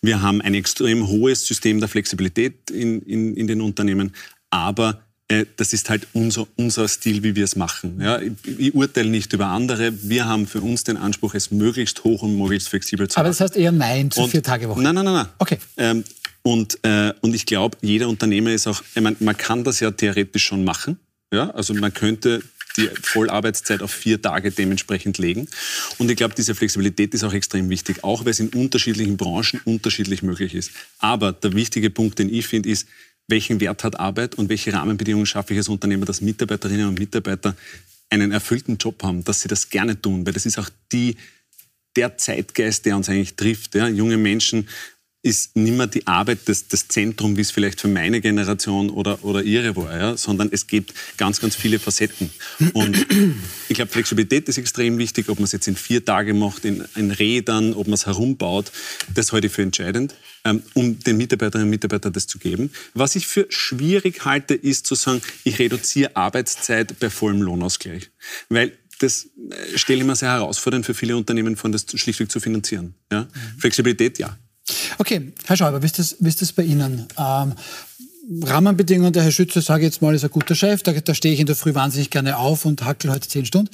[0.02, 4.14] Wir haben ein extrem hohes System der Flexibilität in, in, in den Unternehmen,
[4.50, 8.00] aber äh, das ist halt unser, unser Stil, wie wir es machen.
[8.02, 9.92] Ja, ich, ich, urteile nicht über andere.
[10.10, 13.20] Wir haben für uns den Anspruch, es möglichst hoch und möglichst flexibel zu machen.
[13.22, 14.82] Aber das heißt eher Nein zu vier Tage Woche?
[14.82, 15.14] Nein, nein, nein.
[15.16, 15.28] nein.
[15.40, 15.58] Okay.
[15.76, 16.04] Ähm,
[16.44, 19.92] und, äh, und ich glaube, jeder Unternehmer ist auch, ich meine, man kann das ja
[19.92, 20.98] theoretisch schon machen.
[21.34, 22.42] Ja, also man könnte
[22.78, 25.48] die Vollarbeitszeit auf vier Tage dementsprechend legen.
[25.98, 29.60] Und ich glaube, diese Flexibilität ist auch extrem wichtig, auch weil es in unterschiedlichen Branchen
[29.66, 30.72] unterschiedlich möglich ist.
[31.00, 32.88] Aber der wichtige Punkt, den ich finde, ist,
[33.28, 37.58] welchen Wert hat Arbeit und welche Rahmenbedingungen schaffe ich als Unternehmer, dass Mitarbeiterinnen und Mitarbeiter
[38.10, 41.18] einen erfüllten Job haben, dass sie das gerne tun, weil das ist auch die,
[41.98, 43.76] der Zeitgeist, der uns eigentlich trifft.
[43.76, 43.90] Ja?
[43.90, 44.70] Junge Menschen
[45.28, 49.24] ist nicht mehr die Arbeit das, das Zentrum, wie es vielleicht für meine Generation oder,
[49.26, 50.18] oder ihre war, ja?
[50.18, 52.30] sondern es gibt ganz, ganz viele Facetten.
[52.74, 53.06] Und
[53.68, 56.86] ich glaube, Flexibilität ist extrem wichtig, ob man es jetzt in vier Tage macht, in,
[56.96, 58.72] in Rädern, ob man es herumbaut,
[59.14, 62.72] das halte ich für entscheidend, ähm, um den Mitarbeiterinnen und Mitarbeitern das zu geben.
[62.94, 68.10] Was ich für schwierig halte, ist zu sagen, ich reduziere Arbeitszeit bei vollem Lohnausgleich.
[68.48, 72.40] Weil das äh, stelle ich mir sehr herausfordernd für viele Unternehmen vor, das schlichtweg zu
[72.40, 72.96] finanzieren.
[73.12, 73.24] Ja?
[73.24, 73.60] Mhm.
[73.60, 74.38] Flexibilität, ja.
[74.98, 77.08] Okay, Herr Schäuber, wie ist das, wie ist das bei Ihnen?
[77.18, 77.54] Ähm,
[78.44, 81.34] Rahmenbedingungen, der Herr Schütze, sage ich jetzt mal, ist ein guter Chef, da, da stehe
[81.34, 83.70] ich in der Früh wahnsinnig gerne auf und hackel heute zehn Stunden.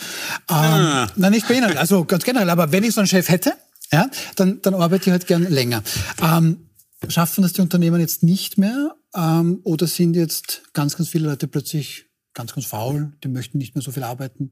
[0.50, 1.08] Ähm, ah.
[1.16, 3.54] Nein, nicht bei Ihnen, also ganz generell, aber wenn ich so einen Chef hätte,
[3.92, 5.82] ja, dann, dann arbeite ich halt gern länger.
[6.22, 6.70] Ähm,
[7.08, 11.48] schaffen das die Unternehmen jetzt nicht mehr ähm, oder sind jetzt ganz, ganz viele Leute
[11.48, 14.52] plötzlich ganz, ganz faul, die möchten nicht mehr so viel arbeiten?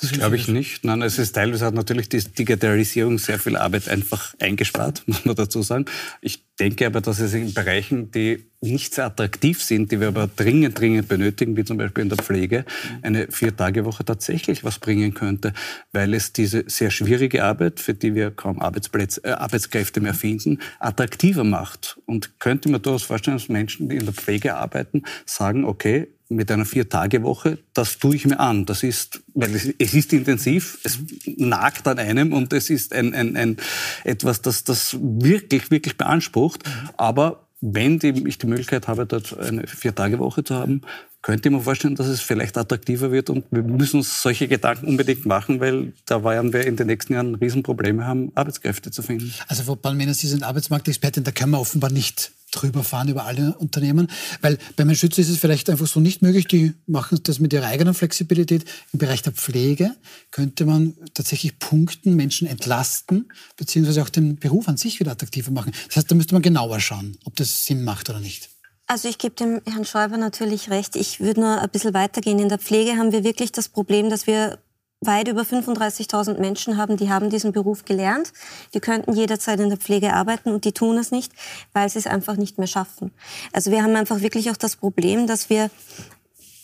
[0.00, 0.84] Das glaube ich nicht.
[0.84, 5.34] Nein, es ist teilweise hat natürlich die Digitalisierung sehr viel Arbeit einfach eingespart, muss man
[5.34, 5.86] dazu sagen.
[6.20, 10.28] Ich denke aber, dass es in Bereichen, die nicht sehr attraktiv sind, die wir aber
[10.34, 12.64] dringend, dringend benötigen, wie zum Beispiel in der Pflege,
[13.02, 15.52] eine Vier-Tage-Woche tatsächlich was bringen könnte,
[15.92, 20.58] weil es diese sehr schwierige Arbeit, für die wir kaum Arbeitsplätze, äh, Arbeitskräfte mehr finden,
[20.80, 21.98] attraktiver macht.
[22.06, 26.50] Und könnte man durchaus vorstellen, dass Menschen, die in der Pflege arbeiten, sagen, okay, mit
[26.50, 28.66] einer Vier-Tage-Woche, das tue ich mir an.
[28.66, 33.14] Das ist, weil es, es, ist intensiv, es nagt an einem und es ist ein,
[33.14, 33.56] ein, ein
[34.04, 36.47] etwas, das das wirklich, wirklich beansprucht.
[36.96, 40.82] Aber wenn die, ich die Möglichkeit habe, dort eine Vier-Tage-Woche zu haben,
[41.22, 44.86] könnte ich mir vorstellen, dass es vielleicht attraktiver wird und wir müssen uns solche Gedanken
[44.86, 49.32] unbedingt machen, weil da werden wir in den nächsten Jahren Riesenprobleme haben, Arbeitskräfte zu finden.
[49.48, 53.56] Also Frau Palmena, Sie sind Arbeitsmarktexpertin, da können wir offenbar nicht drüber fahren über alle
[53.58, 54.08] Unternehmen,
[54.40, 57.52] weil bei meinen Schützen ist es vielleicht einfach so nicht möglich, die machen das mit
[57.52, 58.64] ihrer eigenen Flexibilität.
[58.92, 59.94] Im Bereich der Pflege
[60.30, 65.72] könnte man tatsächlich punkten, Menschen entlasten, beziehungsweise auch den Beruf an sich wieder attraktiver machen.
[65.88, 68.50] Das heißt, da müsste man genauer schauen, ob das Sinn macht oder nicht.
[68.86, 70.96] Also ich gebe dem Herrn Schäuber natürlich recht.
[70.96, 72.38] Ich würde nur ein bisschen weitergehen.
[72.38, 74.58] In der Pflege haben wir wirklich das Problem, dass wir
[75.00, 78.32] weit über 35.000 Menschen haben, die haben diesen Beruf gelernt.
[78.74, 81.32] Die könnten jederzeit in der Pflege arbeiten und die tun es nicht,
[81.72, 83.12] weil sie es einfach nicht mehr schaffen.
[83.52, 85.70] Also wir haben einfach wirklich auch das Problem, dass wir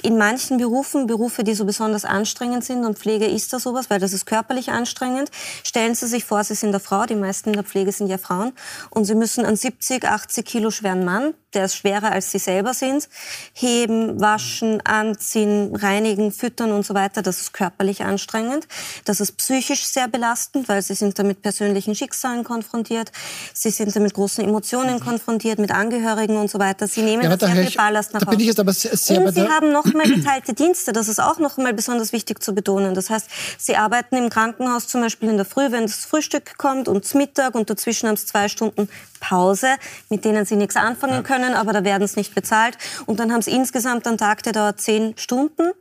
[0.05, 4.01] in manchen Berufen, Berufe, die so besonders anstrengend sind, und Pflege ist da sowas, weil
[4.01, 5.31] das ist körperlich anstrengend,
[5.63, 8.19] stellen Sie sich vor, Sie sind eine Frau, die meisten in der Pflege sind ja
[8.19, 8.53] Frauen,
[8.91, 12.75] und Sie müssen einen 70, 80 Kilo schweren Mann, der ist schwerer als Sie selber
[12.75, 13.09] sind,
[13.53, 17.23] heben, waschen, anziehen, reinigen, füttern und so weiter.
[17.23, 18.67] Das ist körperlich anstrengend.
[19.05, 23.13] Das ist psychisch sehr belastend, weil Sie sind damit persönlichen Schicksalen konfrontiert.
[23.53, 26.89] Sie sind damit großen Emotionen konfrontiert, mit Angehörigen und so weiter.
[26.89, 28.31] Sie nehmen ja, sehr viel Ballast nach Hause.
[28.31, 30.93] Bin ich jetzt aber sehr, sehr und Sie haben noch mal geteilte Dienste.
[30.93, 32.95] Das ist auch noch mal besonders wichtig zu betonen.
[32.95, 33.29] Das heißt,
[33.59, 37.21] Sie arbeiten im Krankenhaus zum Beispiel in der Früh, wenn das Frühstück kommt und zum
[37.21, 38.89] Mittag und dazwischen haben Sie zwei Stunden
[39.21, 39.69] Pause,
[40.11, 42.77] mit denen Sie nichts anfangen können, aber da werden Sie nicht bezahlt.
[43.07, 45.73] Und dann haben Sie insgesamt einen Tag, der dauert zehn Stunden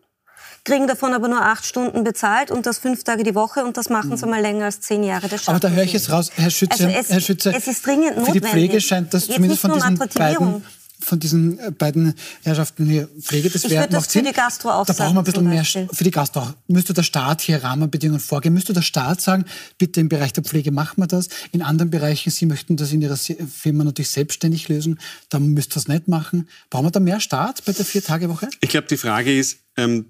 [0.65, 3.89] kriegen davon aber nur acht Stunden bezahlt und das fünf Tage die Woche und das
[3.89, 4.31] machen sie mhm.
[4.31, 5.27] mal länger als zehn Jahre.
[5.27, 7.85] Das aber da höre ich jetzt raus, Herr Schütze, also es, Herr Schütze es ist
[7.85, 8.33] dringend notwendig.
[8.33, 10.63] für die Pflege scheint das zumindest von diesen beiden
[11.03, 12.13] von diesen äh, beiden
[12.43, 14.23] Herrschaften hier Pflege, das wäre macht Sinn.
[14.23, 16.53] Für die Gastro auch da brauchen wir ein bisschen mehr für die Gastro.
[16.67, 18.55] Müsste der Staat hier Rahmenbedingungen vorgeben?
[18.55, 19.45] Müsste der Staat sagen,
[19.77, 21.29] bitte im Bereich der Pflege machen wir das.
[21.51, 25.75] In anderen Bereichen, Sie möchten das in Ihrer Firma natürlich selbstständig lösen, dann müsst ihr
[25.75, 26.47] das nicht machen.
[26.69, 28.49] Brauchen wir da mehr Staat bei der Vier-Tage-Woche?
[28.61, 30.05] Ich glaube, die Frage ist, ähm,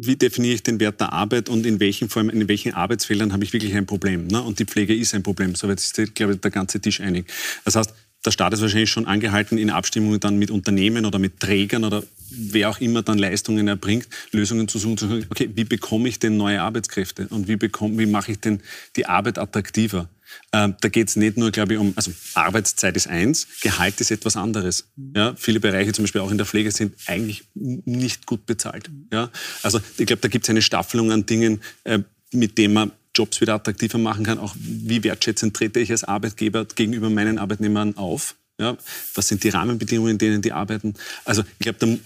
[0.00, 3.32] wie definiere ich den Wert der Arbeit und in welchen, vor allem in welchen Arbeitsfeldern
[3.32, 4.28] habe ich wirklich ein Problem.
[4.28, 4.40] Ne?
[4.40, 5.56] Und die Pflege ist ein Problem.
[5.56, 7.26] Soweit ist, glaube ich, der ganze Tisch einig.
[7.64, 7.92] Das heißt,
[8.24, 12.02] der Staat ist wahrscheinlich schon angehalten, in Abstimmung dann mit Unternehmen oder mit Trägern oder
[12.30, 16.18] wer auch immer dann Leistungen erbringt, Lösungen zu suchen, zu sagen, okay, wie bekomme ich
[16.18, 18.60] denn neue Arbeitskräfte und wie, bekomme, wie mache ich denn
[18.96, 20.08] die Arbeit attraktiver?
[20.52, 24.10] Ähm, da geht es nicht nur, glaube ich, um, also Arbeitszeit ist eins, Gehalt ist
[24.10, 24.88] etwas anderes.
[25.16, 28.90] Ja, viele Bereiche, zum Beispiel auch in der Pflege, sind eigentlich nicht gut bezahlt.
[29.12, 29.30] Ja,
[29.62, 32.00] also ich glaube, da gibt es eine Staffelung an Dingen, äh,
[32.32, 34.38] mit denen man Jobs wieder attraktiver machen kann.
[34.38, 38.36] Auch wie wertschätzend trete ich als Arbeitgeber gegenüber meinen Arbeitnehmern auf?
[38.60, 38.76] Ja,
[39.14, 40.94] was sind die Rahmenbedingungen, in denen die arbeiten?
[41.24, 42.00] Also ich glaube,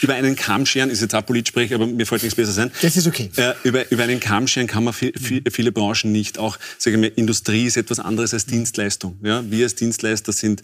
[0.00, 2.70] über einen Kamm scheren ist jetzt auch Politsprech, aber mir fällt nichts besser sein.
[2.82, 3.30] Das ist okay.
[3.34, 6.38] Äh, über, über einen Kamm scheren kann man viel, viel, viele Branchen nicht.
[6.38, 9.18] Auch sagen wir, Industrie ist etwas anderes als Dienstleistung.
[9.24, 10.62] Ja, wir als Dienstleister sind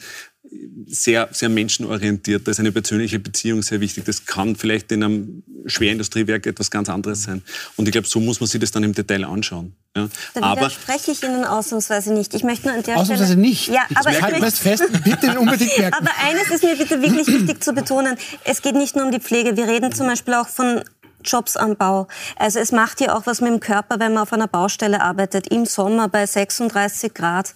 [0.86, 2.46] sehr, sehr menschenorientiert.
[2.46, 4.04] Da ist eine persönliche Beziehung sehr wichtig.
[4.04, 7.42] Das kann vielleicht in einem Schwerindustriewerk etwas ganz anderes sein.
[7.76, 9.74] Und ich glaube, so muss man sich das dann im Detail anschauen.
[9.96, 10.08] Ja.
[10.34, 12.34] Da aber spreche ich Ihnen ausnahmsweise nicht.
[12.34, 13.40] Ich möchte nur an der ausnahmsweise Stelle...
[13.40, 13.68] nicht?
[13.68, 15.96] Ja, aber ich halt fest, bitte unbedingt merken.
[15.98, 18.16] aber eines ist mir bitte wirklich wichtig zu betonen.
[18.44, 19.56] Es geht nicht nur um die Pflege.
[19.56, 20.82] Wir reden zum Beispiel auch von
[21.24, 22.06] Jobs am Bau.
[22.36, 25.48] Also es macht ja auch was mit dem Körper, wenn man auf einer Baustelle arbeitet,
[25.48, 27.54] im Sommer bei 36 Grad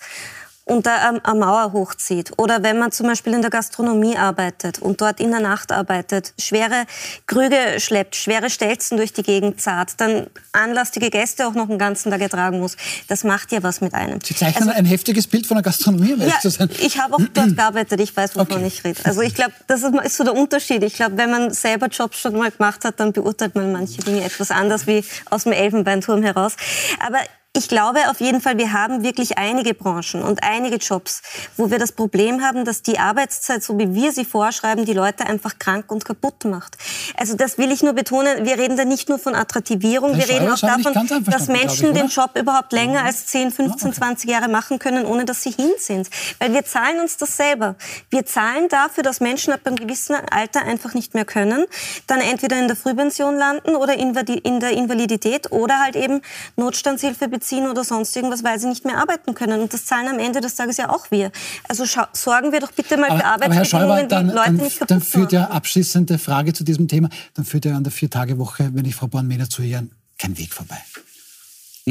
[0.69, 5.01] und da eine Mauer hochzieht oder wenn man zum Beispiel in der Gastronomie arbeitet und
[5.01, 6.85] dort in der Nacht arbeitet, schwere
[7.27, 12.11] Krüge schleppt, schwere Stelzen durch die Gegend zahlt, dann anlastige Gäste auch noch einen ganzen
[12.11, 12.77] Tag ertragen muss,
[13.09, 14.21] das macht ja was mit einem.
[14.23, 16.69] Sie zeichnen also, ein heftiges Bild von der Gastronomie, um ja, zu sein.
[16.81, 18.67] Ich habe auch dort gearbeitet, ich weiß, wovon okay.
[18.67, 19.01] ich rede.
[19.05, 20.83] Also ich glaube, das ist so der Unterschied.
[20.83, 24.23] Ich glaube, wenn man selber Jobs schon mal gemacht hat, dann beurteilt man manche Dinge
[24.23, 26.57] etwas anders wie aus dem Elfenbeinturm heraus.
[27.05, 27.19] Aber
[27.57, 31.23] ich glaube auf jeden Fall, wir haben wirklich einige Branchen und einige Jobs,
[31.57, 35.27] wo wir das Problem haben, dass die Arbeitszeit, so wie wir sie vorschreiben, die Leute
[35.27, 36.77] einfach krank und kaputt macht.
[37.17, 38.45] Also das will ich nur betonen.
[38.45, 42.09] Wir reden da nicht nur von Attraktivierung, wir reden auch davon, dass Menschen ich, den
[42.09, 46.09] Job überhaupt länger als 10, 15, 20 Jahre machen können, ohne dass sie hin sind.
[46.39, 47.77] Weil wir zahlen uns das selber.
[48.11, 51.67] Wir zahlen dafür, dass Menschen ab einem gewissen Alter einfach nicht mehr können,
[52.07, 56.21] dann entweder in der Frühpension landen oder in der Invalidität oder halt eben
[56.57, 59.61] Notstandshilfe beziehen oder sonst irgendwas, weil sie nicht mehr arbeiten können.
[59.61, 61.31] Und das zahlen am Ende des Tages ja auch wir.
[61.69, 65.45] Also sorgen wir doch bitte mal für Arbeitsbedingungen, die Leute nicht kaputt Dann führt ja
[65.51, 69.49] abschließende Frage zu diesem Thema, dann führt ja an der Vier-Tage-Woche, wenn ich Frau Born-Mehner
[69.49, 69.87] zuhöre,
[70.19, 70.79] kein Weg vorbei.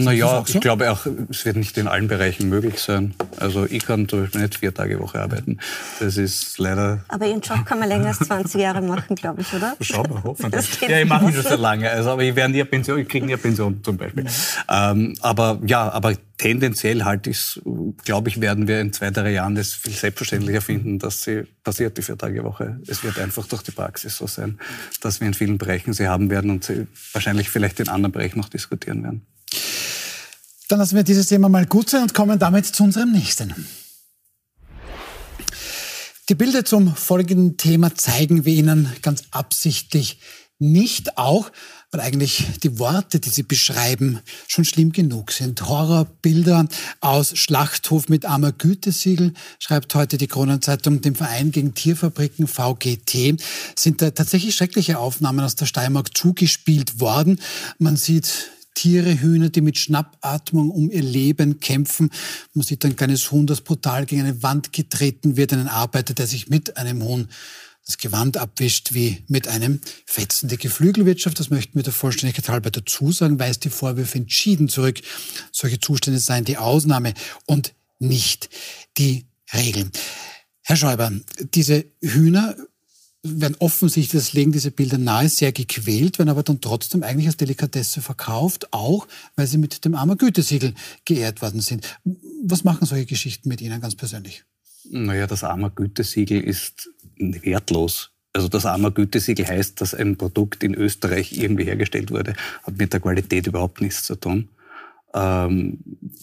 [0.03, 0.55] Naja, so?
[0.55, 3.13] ich glaube auch, es wird nicht in allen Bereichen möglich sein.
[3.37, 5.59] Also ich kann zum Beispiel nicht vier Tage Woche arbeiten.
[5.99, 7.03] Das ist leider...
[7.07, 9.75] Aber Ihren Job kann man länger als 20 Jahre machen, glaube ich, oder?
[9.81, 10.81] Schauen wir, hoffentlich.
[10.81, 11.89] Ja, ich mache ihn schon sehr lange.
[11.89, 14.23] Also, aber ich werde nie Pension, ich kriege nie Pension zum Beispiel.
[14.23, 14.29] Mhm.
[14.69, 17.61] Ähm, aber ja, aber tendenziell halt ist,
[18.05, 21.97] glaube ich, werden wir in zwei, drei Jahren es viel selbstverständlicher finden, dass sie passiert,
[21.97, 22.79] die Vier-Tage-Woche.
[22.87, 24.59] Es wird einfach durch die Praxis so sein,
[25.01, 28.37] dass wir in vielen Bereichen sie haben werden und sie wahrscheinlich vielleicht in anderen Bereichen
[28.39, 29.25] noch diskutieren werden.
[30.67, 33.67] Dann lassen wir dieses Thema mal gut sein und kommen damit zu unserem nächsten.
[36.29, 40.19] Die Bilder zum folgenden Thema zeigen wir Ihnen ganz absichtlich
[40.59, 41.51] nicht auch,
[41.91, 45.61] weil eigentlich die Worte, die sie beschreiben, schon schlimm genug sind.
[45.61, 46.67] Horrorbilder
[46.99, 53.41] aus Schlachthof mit armer Gütesiegel, schreibt heute die Kronenzeitung, dem Verein gegen Tierfabriken VGT,
[53.75, 57.39] sind da tatsächlich schreckliche Aufnahmen aus der Steiermark zugespielt worden.
[57.77, 62.11] Man sieht Tiere, Hühner, die mit Schnappatmung um ihr Leben kämpfen.
[62.53, 66.27] Man sieht ein kleines Huhn, das brutal gegen eine Wand getreten wird, einen Arbeiter, der
[66.27, 67.27] sich mit einem Huhn
[67.87, 70.47] das Gewand abwischt wie mit einem Fetzen.
[70.47, 75.01] Die Geflügelwirtschaft, das möchten wir der Vollständigkeit halber dazu sagen, weist die Vorwürfe entschieden zurück.
[75.51, 77.15] Solche Zustände seien die Ausnahme
[77.47, 78.49] und nicht
[78.99, 79.89] die Regel.
[80.61, 81.11] Herr Schäuber,
[81.55, 82.55] diese Hühner
[83.41, 87.37] werden offensichtlich, das legen diese Bilder nahe, sehr gequält, werden aber dann trotzdem eigentlich als
[87.37, 90.73] Delikatesse verkauft, auch weil sie mit dem Armer Gütesiegel
[91.05, 91.99] geehrt worden sind.
[92.43, 94.43] Was machen solche Geschichten mit Ihnen ganz persönlich?
[94.89, 98.11] Naja, das Armer Gütesiegel ist wertlos.
[98.33, 102.93] Also das Armer Gütesiegel heißt, dass ein Produkt in Österreich irgendwie hergestellt wurde, hat mit
[102.93, 104.49] der Qualität überhaupt nichts zu tun.
[105.13, 105.79] Ähm,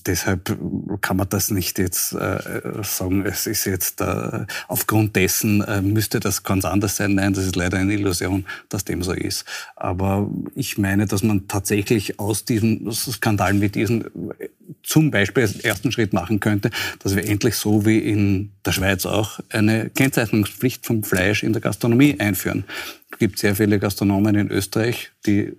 [0.07, 0.57] deshalb
[1.01, 6.21] kann man das nicht jetzt äh, sagen, es ist jetzt äh, aufgrund dessen äh, müsste
[6.21, 7.15] das ganz anders sein.
[7.15, 9.47] Nein, das ist leider eine Illusion, dass dem so ist.
[9.75, 14.05] Aber ich meine, dass man tatsächlich aus diesen Skandalen wie diesen
[14.39, 14.49] äh,
[14.83, 19.07] zum Beispiel als ersten Schritt machen könnte, dass wir endlich so wie in der Schweiz
[19.07, 22.65] auch eine Kennzeichnungspflicht vom Fleisch in der Gastronomie einführen.
[23.11, 25.55] Es gibt sehr viele Gastronomen in Österreich, die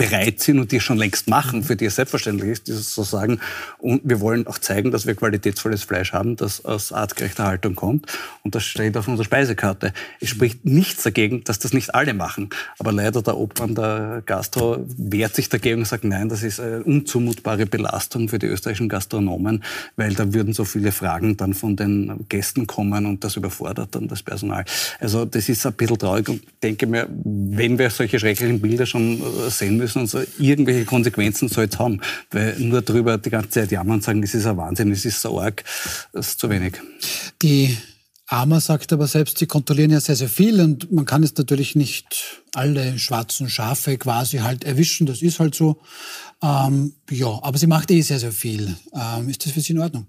[0.00, 3.38] bereit sind und die schon längst machen, für die es selbstverständlich ist, dieses so sagen.
[3.78, 8.06] Und wir wollen auch zeigen, dass wir qualitätsvolles Fleisch haben, das aus artgerechter Haltung kommt.
[8.42, 9.92] Und das steht auf unserer Speisekarte.
[10.18, 12.48] Es spricht nichts dagegen, dass das nicht alle machen.
[12.78, 16.82] Aber leider der Obmann der Gastro wehrt sich dagegen und sagt, nein, das ist eine
[16.82, 19.62] unzumutbare Belastung für die österreichischen Gastronomen,
[19.96, 24.08] weil da würden so viele Fragen dann von den Gästen kommen und das überfordert dann
[24.08, 24.64] das Personal.
[24.98, 29.20] Also das ist ein bisschen traurig und denke mir, wenn wir solche schrecklichen Bilder schon
[29.20, 32.00] äh, sehen müssen, müssen uns irgendwelche Konsequenzen soll es haben.
[32.30, 35.20] Weil nur darüber die ganze Zeit jammern und sagen, es ist ein Wahnsinn, es ist
[35.20, 35.64] so arg,
[36.12, 36.74] das ist zu wenig.
[37.42, 37.76] Die
[38.26, 41.74] AMA sagt aber selbst, sie kontrollieren ja sehr, sehr viel und man kann jetzt natürlich
[41.74, 45.80] nicht alle schwarzen Schafe quasi halt erwischen, das ist halt so.
[46.40, 48.76] Ähm, ja, aber sie macht eh sehr, sehr viel.
[48.94, 50.06] Ähm, ist das für Sie in Ordnung?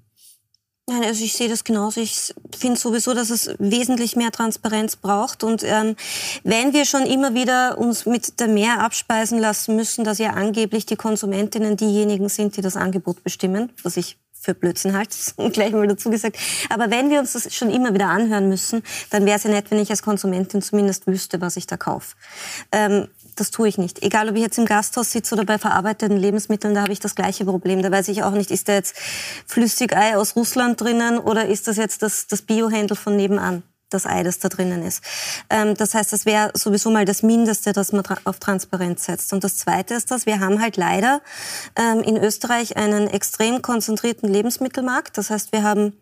[0.91, 2.01] Nein, also ich sehe das genauso.
[2.01, 5.41] Ich finde sowieso, dass es wesentlich mehr Transparenz braucht.
[5.41, 5.95] Und ähm,
[6.43, 10.85] wenn wir schon immer wieder uns mit der Mehr abspeisen lassen müssen, dass ja angeblich
[10.85, 15.15] die Konsumentinnen diejenigen sind, die das Angebot bestimmen, was ich für Blödsinn halt,
[15.53, 16.37] gleich mal dazu gesagt.
[16.69, 19.71] Aber wenn wir uns das schon immer wieder anhören müssen, dann wäre es ja nett,
[19.71, 22.17] wenn ich als Konsumentin zumindest wüsste, was ich da kaufe.
[22.73, 24.01] Ähm, das tue ich nicht.
[24.03, 27.15] Egal, ob ich jetzt im Gasthaus sitze oder bei verarbeiteten Lebensmitteln, da habe ich das
[27.15, 27.81] gleiche Problem.
[27.81, 28.95] Da weiß ich auch nicht, ist da jetzt
[29.45, 33.63] Flüssigei aus Russland drinnen oder ist das jetzt das, das Biohändel von nebenan?
[33.93, 35.03] das Ei, das da drinnen ist.
[35.49, 39.33] Ähm, das heißt, das wäre sowieso mal das Mindeste, dass man auf Transparenz setzt.
[39.33, 41.21] Und das Zweite ist dass wir haben halt leider
[41.75, 45.17] ähm, in Österreich einen extrem konzentrierten Lebensmittelmarkt.
[45.17, 45.93] Das heißt, wir haben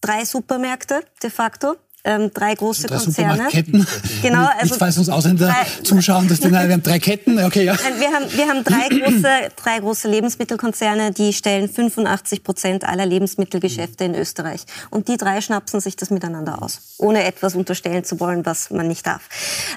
[0.00, 3.48] drei Supermärkte de facto ähm, drei große drei Konzerne.
[3.48, 3.86] Ketten.
[4.22, 7.42] Genau, also nicht falls uns Ausländer drei, zuschauen, dass die, nein, wir haben drei Ketten.
[7.42, 7.76] Okay, ja.
[7.76, 14.04] Wir haben, wir haben drei, große, drei große Lebensmittelkonzerne, die stellen 85 Prozent aller Lebensmittelgeschäfte
[14.04, 14.64] in Österreich.
[14.90, 18.88] Und die drei schnapsen sich das miteinander aus, ohne etwas unterstellen zu wollen, was man
[18.88, 19.28] nicht darf.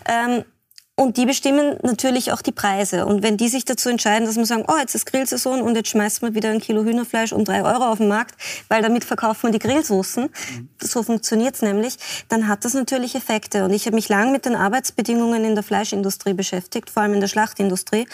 [0.06, 0.44] Ähm,
[1.00, 3.06] und die bestimmen natürlich auch die Preise.
[3.06, 5.90] Und wenn die sich dazu entscheiden, dass man sagen, oh, jetzt ist Grillsaison und jetzt
[5.90, 8.34] schmeißt man wieder ein Kilo Hühnerfleisch um drei Euro auf den Markt,
[8.68, 10.70] weil damit verkauft man die Grillsoßen, mhm.
[10.82, 11.98] so funktioniert's nämlich,
[12.30, 13.64] dann hat das natürlich Effekte.
[13.64, 17.22] Und ich habe mich lang mit den Arbeitsbedingungen in der Fleischindustrie beschäftigt, vor allem in
[17.22, 18.08] der Schlachtindustrie.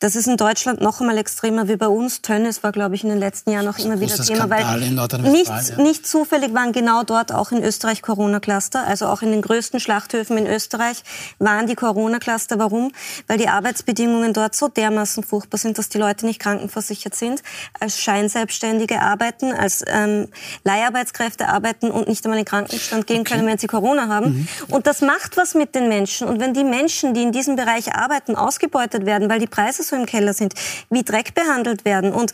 [0.00, 2.22] Das ist in Deutschland noch einmal extremer wie bei uns.
[2.22, 4.78] Tönnes war, glaube ich, in den letzten Jahren auch immer wieder Thema, weil
[5.22, 5.82] nicht, ja.
[5.82, 8.86] nicht zufällig waren genau dort auch in Österreich Corona-Cluster.
[8.86, 11.02] Also auch in den größten Schlachthöfen in Österreich
[11.40, 12.60] waren die Corona-Cluster.
[12.60, 12.92] Warum?
[13.26, 17.42] Weil die Arbeitsbedingungen dort so dermaßen furchtbar sind, dass die Leute nicht krankenversichert sind,
[17.80, 20.28] als Scheinselbstständige arbeiten, als ähm,
[20.62, 23.34] Leiharbeitskräfte arbeiten und nicht einmal in Krankenstand gehen okay.
[23.34, 24.30] können, wenn sie Corona haben.
[24.30, 24.48] Mhm.
[24.68, 26.28] Und das macht was mit den Menschen.
[26.28, 29.96] Und wenn die Menschen, die in diesem Bereich arbeiten, ausgebeutet werden, weil die Preise so
[29.96, 30.54] im Keller sind,
[30.90, 32.32] wie Dreck behandelt werden und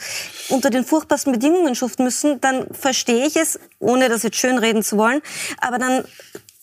[0.48, 4.96] unter den furchtbarsten Bedingungen schuften müssen, dann verstehe ich es, ohne das jetzt schönreden zu
[4.96, 5.22] wollen,
[5.60, 6.04] aber dann,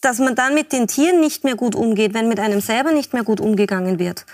[0.01, 3.13] dass man dann mit den Tieren nicht mehr gut umgeht, wenn mit einem selber nicht
[3.13, 4.25] mehr gut umgegangen wird.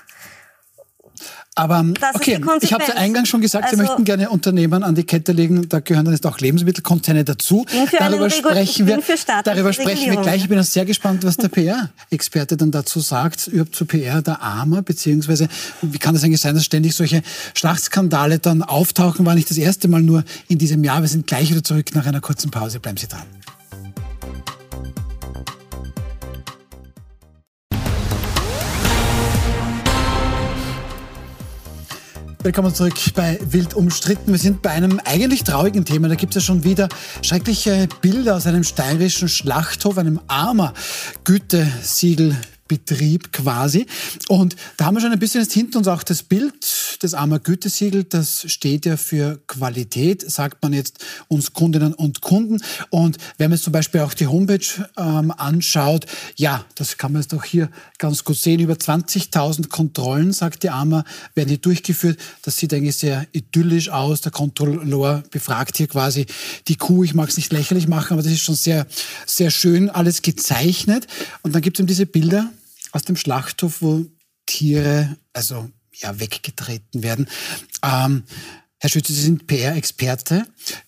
[1.57, 5.03] Aber okay, ich habe es eingangs schon gesagt, also, Sie möchten gerne Unternehmen an die
[5.03, 5.67] Kette legen.
[5.67, 7.65] Da gehören dann jetzt auch Lebensmittelkonzerne dazu.
[7.97, 9.01] Darüber sprechen wir.
[9.43, 10.43] Darüber sprechen wir gleich.
[10.43, 14.39] Ich bin auch sehr gespannt, was der PR-Experte dann dazu sagt, überhaupt zu PR der
[14.39, 15.47] Armer, beziehungsweise
[15.81, 17.23] wie kann es eigentlich sein, dass ständig solche
[17.55, 19.25] Schlachtskandale dann auftauchen?
[19.25, 21.01] War nicht das erste Mal nur in diesem Jahr.
[21.01, 22.79] Wir sind gleich wieder zurück nach einer kurzen Pause.
[22.79, 23.23] Bleiben Sie dran.
[32.43, 34.31] Willkommen zurück bei Wild umstritten.
[34.31, 36.07] Wir sind bei einem eigentlich traurigen Thema.
[36.07, 36.87] Da gibt es ja schon wieder
[37.21, 40.73] schreckliche Bilder aus einem steirischen Schlachthof, einem armer
[41.23, 43.85] Gütesiegel Betrieb quasi.
[44.27, 47.39] Und da haben wir schon ein bisschen jetzt hinter uns auch das Bild des Armer
[47.39, 48.03] Gütesiegel.
[48.03, 52.61] Das steht ja für Qualität, sagt man jetzt uns Kundinnen und Kunden.
[52.89, 54.65] Und wenn man jetzt zum Beispiel auch die Homepage
[54.97, 58.59] ähm, anschaut, ja, das kann man jetzt auch hier ganz gut sehen.
[58.59, 61.03] Über 20.000 Kontrollen, sagt die Armer,
[61.35, 62.19] werden hier durchgeführt.
[62.41, 64.21] Das sieht eigentlich sehr idyllisch aus.
[64.21, 66.25] Der Kontrolleur befragt hier quasi
[66.67, 67.03] die Kuh.
[67.03, 68.87] Ich mag es nicht lächerlich machen, aber das ist schon sehr,
[69.25, 71.07] sehr schön alles gezeichnet.
[71.43, 72.51] Und dann gibt es eben diese Bilder,
[72.97, 74.05] aus dem Schlachthof, wo
[74.45, 77.27] Tiere also ja, weggetreten werden.
[77.83, 78.23] Ähm,
[78.79, 80.45] Herr Schütze, Sie sind PR-Experte.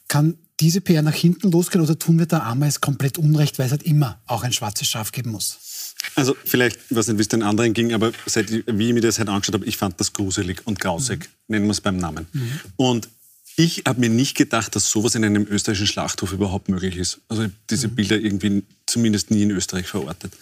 [0.08, 3.72] Kann diese PR nach hinten losgehen oder tun wir der Ameis komplett Unrecht, weil es
[3.72, 5.96] halt immer auch ein schwarzes Schaf geben muss?
[6.16, 9.02] Also vielleicht, ich weiß nicht, wie es den anderen ging, aber seit, wie ich mir
[9.02, 11.54] das halt angeschaut habe, ich fand das gruselig und grausig, mhm.
[11.54, 12.28] nennen wir es beim Namen.
[12.32, 12.60] Mhm.
[12.76, 13.10] Und
[13.56, 17.20] ich habe mir nicht gedacht, dass sowas in einem österreichischen Schlachthof überhaupt möglich ist.
[17.28, 17.96] Also diese mhm.
[17.96, 20.34] Bilder irgendwie zumindest nie in Österreich verortet.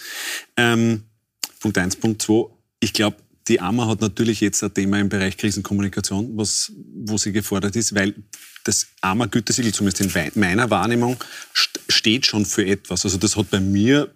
[0.55, 1.03] Ähm,
[1.59, 1.95] Punkt eins.
[1.95, 2.45] Punkt zwei.
[2.79, 3.17] Ich glaube,
[3.47, 6.71] die AMA hat natürlich jetzt ein Thema im Bereich Krisenkommunikation, was,
[7.05, 8.13] wo sie gefordert ist, weil
[8.65, 11.17] das AMA-Gütesiegel, zumindest in meiner Wahrnehmung,
[11.53, 13.05] steht schon für etwas.
[13.05, 14.13] Also das hat bei mir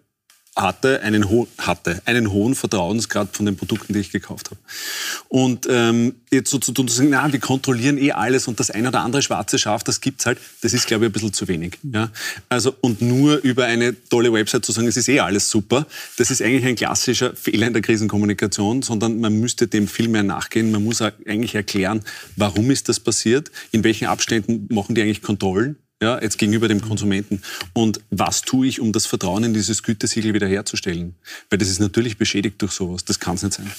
[0.55, 4.59] hatte einen, ho hatte einen hohen Vertrauensgrad von den Produkten, die ich gekauft habe.
[5.29, 8.69] Und ähm, jetzt so zu tun, zu sagen, na, wir kontrollieren eh alles und das
[8.69, 11.47] eine oder andere schwarze Schaf, das gibt's halt, das ist, glaube ich, ein bisschen zu
[11.47, 11.79] wenig.
[11.83, 12.11] Ja?
[12.49, 15.87] Also, und nur über eine tolle Website zu sagen, es ist eh alles super,
[16.17, 20.23] das ist eigentlich ein klassischer Fehler in der Krisenkommunikation, sondern man müsste dem viel mehr
[20.23, 20.71] nachgehen.
[20.71, 22.03] Man muss eigentlich erklären,
[22.35, 26.81] warum ist das passiert, in welchen Abständen machen die eigentlich Kontrollen, ja, jetzt gegenüber dem
[26.81, 27.41] Konsumenten.
[27.73, 31.15] Und was tue ich, um das Vertrauen in dieses Gütesiegel wiederherzustellen?
[31.49, 33.05] Weil das ist natürlich beschädigt durch sowas.
[33.05, 33.71] Das kann es nicht sein.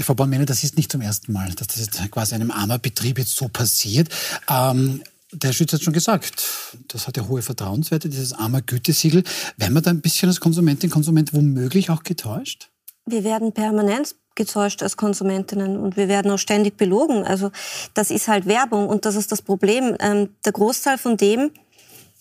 [0.00, 3.18] Frau Bornmänner, das ist nicht zum ersten Mal, dass das jetzt quasi einem armer Betrieb
[3.18, 4.08] jetzt so passiert.
[4.48, 6.44] Ähm, der Herr Schütz hat schon gesagt,
[6.88, 9.22] das hat ja hohe Vertrauenswerte, dieses armer Gütesiegel.
[9.56, 12.70] Werden wir da ein bisschen als Konsumentin, Konsument womöglich auch getäuscht?
[13.06, 17.24] Wir werden permanent getäuscht als Konsumentinnen und wir werden auch ständig belogen.
[17.24, 17.50] Also
[17.94, 19.96] das ist halt Werbung und das ist das Problem.
[20.00, 21.50] Ähm, der Großteil von dem,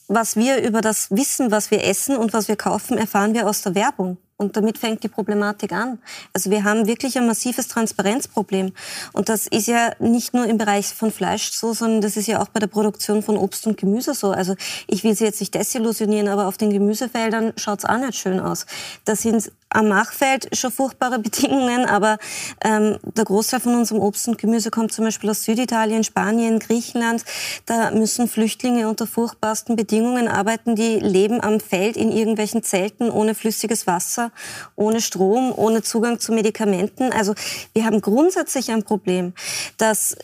[0.08, 3.62] was wir über das Wissen, was wir essen und was wir kaufen, erfahren wir aus
[3.62, 4.18] der Werbung.
[4.42, 6.00] Und damit fängt die Problematik an.
[6.34, 8.74] Also wir haben wirklich ein massives Transparenzproblem.
[9.14, 12.42] Und das ist ja nicht nur im Bereich von Fleisch so, sondern das ist ja
[12.42, 14.32] auch bei der Produktion von Obst und Gemüse so.
[14.32, 14.56] Also
[14.88, 18.66] ich will Sie jetzt nicht desillusionieren, aber auf den Gemüsefeldern schaut's auch nicht schön aus.
[19.06, 22.18] Da sind am Machfeld schon furchtbare Bedingungen, aber
[22.64, 27.24] ähm, der Großteil von unserem Obst und Gemüse kommt zum Beispiel aus Süditalien, Spanien, Griechenland.
[27.66, 33.36] Da müssen Flüchtlinge unter furchtbarsten Bedingungen arbeiten, die leben am Feld in irgendwelchen Zelten ohne
[33.36, 34.32] flüssiges Wasser,
[34.76, 37.12] ohne Strom, ohne Zugang zu Medikamenten.
[37.12, 37.34] Also
[37.74, 39.34] wir haben grundsätzlich ein Problem,
[39.78, 40.16] dass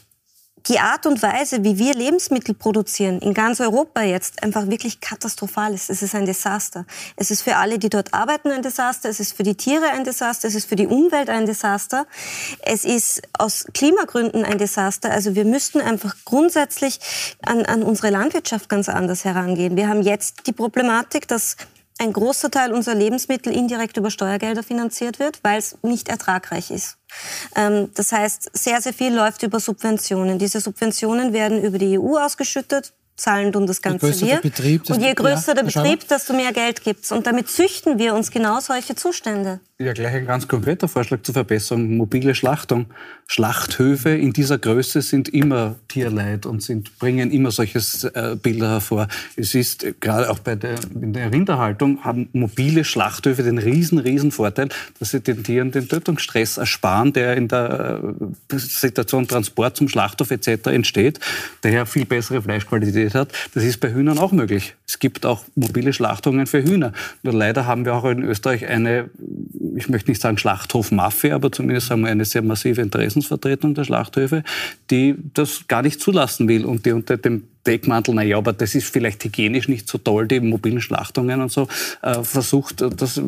[0.68, 5.74] die Art und Weise, wie wir Lebensmittel produzieren, in ganz Europa jetzt einfach wirklich katastrophal
[5.74, 5.90] ist.
[5.90, 6.86] Es ist ein Desaster.
[7.16, 9.10] Es ist für alle, die dort arbeiten, ein Desaster.
[9.10, 10.48] Es ist für die Tiere ein Desaster.
[10.48, 12.06] Es ist für die Umwelt ein Desaster.
[12.62, 15.12] Es ist aus Klimagründen ein Desaster.
[15.12, 17.00] Also wir müssten einfach grundsätzlich
[17.46, 19.78] an, an unsere Landwirtschaft ganz anders herangehen.
[19.78, 21.56] Wir haben jetzt die Problematik, dass
[22.00, 26.98] ein großer Teil unserer Lebensmittel indirekt über Steuergelder finanziert wird, weil es nicht ertragreich ist.
[27.56, 30.40] Ähm, das heißt, sehr, sehr viel läuft über Subventionen.
[30.40, 34.42] Diese Subventionen werden über die EU ausgeschüttet zahlen tun das Ganze je wir.
[34.42, 37.12] Betrieb, und je größer ja, der Betrieb, desto mehr Geld gibt's.
[37.12, 39.60] Und damit züchten wir uns genau solche Zustände.
[39.80, 41.98] Ja, gleich ein ganz konkreter Vorschlag zur Verbesserung.
[41.98, 42.88] Mobile Schlachtung.
[43.28, 47.78] Schlachthöfe in dieser Größe sind immer Tierleid und sind, bringen immer solche
[48.16, 49.08] äh, Bilder hervor.
[49.36, 54.00] Es ist äh, gerade auch bei der, in der Rinderhaltung haben mobile Schlachthöfe den riesen,
[54.00, 58.16] riesen Vorteil, dass sie den Tieren den Tötungsstress ersparen, der in der
[58.50, 60.68] äh, Situation Transport zum Schlachthof etc.
[60.68, 61.20] entsteht,
[61.62, 63.32] daher viel bessere Fleischqualität hat.
[63.54, 64.74] Das ist bei Hühnern auch möglich.
[64.88, 66.94] Es gibt auch mobile Schlachtungen für Hühner.
[67.22, 69.12] Nur leider haben wir auch in Österreich eine
[69.76, 74.44] ich möchte nicht sagen Schlachthofmafia, aber zumindest haben wir eine sehr massive Interessensvertretung der Schlachthöfe,
[74.90, 78.92] die das gar nicht zulassen will und die unter dem Deckmantel, naja, aber das ist
[78.92, 81.68] vielleicht hygienisch nicht so toll, die mobilen Schlachtungen und so,
[82.02, 83.22] äh, versucht, dass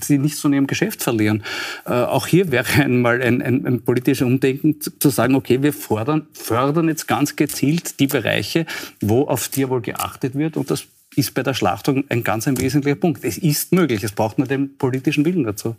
[0.00, 1.42] sie nicht so in ihrem Geschäft verlieren.
[1.84, 6.26] Äh, auch hier wäre einmal ein, ein, ein politisches Umdenken zu sagen, okay, wir fordern,
[6.32, 8.64] fördern jetzt ganz gezielt die Bereiche,
[9.00, 10.86] wo auf Tierwohl geachtet wird und das
[11.16, 13.24] ist bei der Schlachtung ein ganz ein wesentlicher Punkt.
[13.24, 15.76] Es ist möglich, es braucht nur den politischen Willen dazu.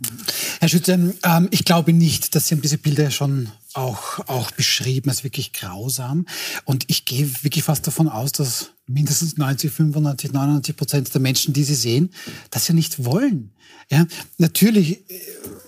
[0.59, 5.09] Herr Schütze, ähm, ich glaube nicht, dass Sie haben diese Bilder schon auch, auch beschrieben
[5.09, 6.25] als wirklich grausam.
[6.63, 11.53] Und ich gehe wirklich fast davon aus, dass mindestens 90, 95, 99 Prozent der Menschen,
[11.53, 12.11] die Sie sehen,
[12.49, 13.51] das ja nicht wollen.
[13.89, 14.05] Ja,
[14.37, 15.03] natürlich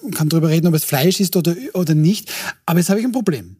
[0.01, 2.31] man äh, kann darüber reden, ob es Fleisch ist oder, oder nicht.
[2.65, 3.57] Aber jetzt habe ich ein Problem.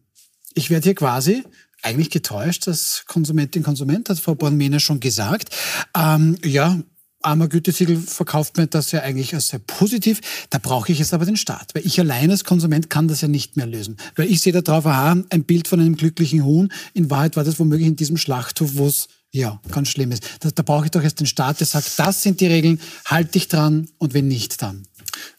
[0.54, 1.44] Ich werde hier quasi
[1.82, 5.54] eigentlich getäuscht als Konsumentin, Konsument, hat Frau Bornmehner schon gesagt.
[5.96, 6.78] Ähm, ja,
[7.22, 10.20] armer Gütesiegel verkauft mir das ja eigentlich als sehr positiv.
[10.50, 13.28] Da brauche ich jetzt aber den Staat, weil ich allein als Konsument kann das ja
[13.28, 13.96] nicht mehr lösen.
[14.16, 16.72] Weil ich sehe da drauf, aha, ein Bild von einem glücklichen Huhn.
[16.94, 20.24] In Wahrheit war das womöglich in diesem Schlachthof, wo es ja, ganz schlimm ist.
[20.40, 23.34] Da, da brauche ich doch jetzt den Staat, der sagt, das sind die Regeln, halt
[23.34, 24.86] dich dran und wenn nicht, dann.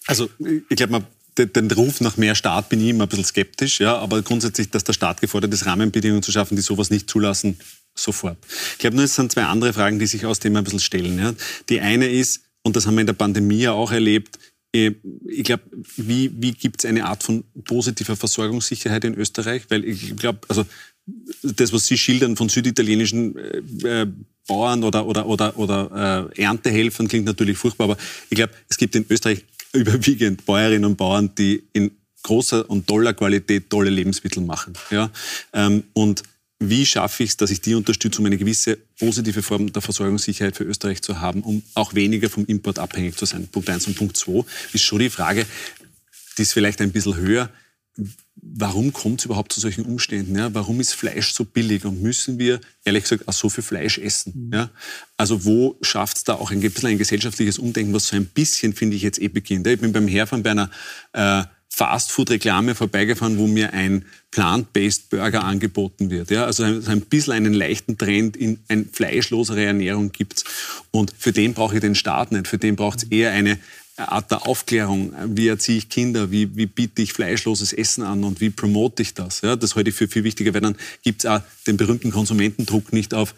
[0.06, 0.30] Also
[0.70, 1.06] ich glaube, man
[1.48, 4.84] den, Ruf nach mehr Staat bin ich immer ein bisschen skeptisch, ja, aber grundsätzlich, dass
[4.84, 7.58] der Staat gefordert ist, Rahmenbedingungen zu schaffen, die sowas nicht zulassen,
[7.96, 8.38] sofort.
[8.74, 11.18] Ich glaube nur, es sind zwei andere Fragen, die sich aus dem ein bisschen stellen.
[11.20, 11.34] Ja.
[11.70, 14.40] Die eine ist, und das haben wir in der Pandemie ja auch erlebt,
[14.74, 14.92] äh,
[15.28, 15.64] ich glaube,
[15.98, 19.64] wie, wie gibt es eine Art von positiver Versorgungssicherheit in Österreich?
[19.70, 20.66] Weil ich glaube, also
[21.42, 24.08] das, was Sie schildern von süditalienischen äh, äh,
[24.48, 27.98] Bauern oder, oder, oder, oder äh, Erntehelfern, klingt natürlich furchtbar, aber
[28.30, 31.92] ich glaube, es gibt in Österreich überwiegend Bäuerinnen und Bauern, die in
[32.24, 34.74] großer und toller Qualität tolle Lebensmittel machen.
[34.92, 35.12] Ja?
[35.54, 36.24] Ähm, und
[36.60, 40.58] wie schaffe ich es, dass ich die unterstütze, um eine gewisse positive Form der Versorgungssicherheit
[40.58, 43.48] für Österreich zu haben, um auch weniger vom Import abhängig zu sein?
[43.48, 44.44] Punkt eins und Punkt zwei
[44.74, 45.46] ist schon die Frage,
[46.38, 47.50] die ist vielleicht ein bisschen höher.
[48.42, 50.36] Warum kommt es überhaupt zu solchen Umständen?
[50.36, 50.54] Ja?
[50.54, 54.48] Warum ist Fleisch so billig und müssen wir, ehrlich gesagt, auch so viel Fleisch essen?
[54.48, 54.54] Mhm.
[54.54, 54.70] Ja?
[55.18, 58.74] Also wo schafft es da auch ein bisschen ein gesellschaftliches Umdenken, was so ein bisschen,
[58.74, 59.68] finde ich, jetzt eh beginnt?
[59.68, 60.70] Ich bin beim Herfahren bei einer
[61.14, 66.32] äh, Fastfood-Reklame vorbeigefahren, wo mir ein Plant-Based Burger angeboten wird.
[66.32, 70.44] Ja, also ein bisschen einen leichten Trend in eine fleischlosere Ernährung gibt
[70.92, 72.48] Und für den brauche ich den Staat nicht.
[72.48, 73.60] Für den braucht es eher eine
[74.08, 75.14] Art der Aufklärung.
[75.28, 76.32] Wie erziehe ich Kinder?
[76.32, 78.24] Wie, wie biete ich fleischloses Essen an?
[78.24, 79.42] Und wie promote ich das?
[79.42, 82.94] Ja, das halte ich für viel wichtiger, weil dann gibt es auch den berühmten Konsumentendruck
[82.94, 83.36] nicht auf,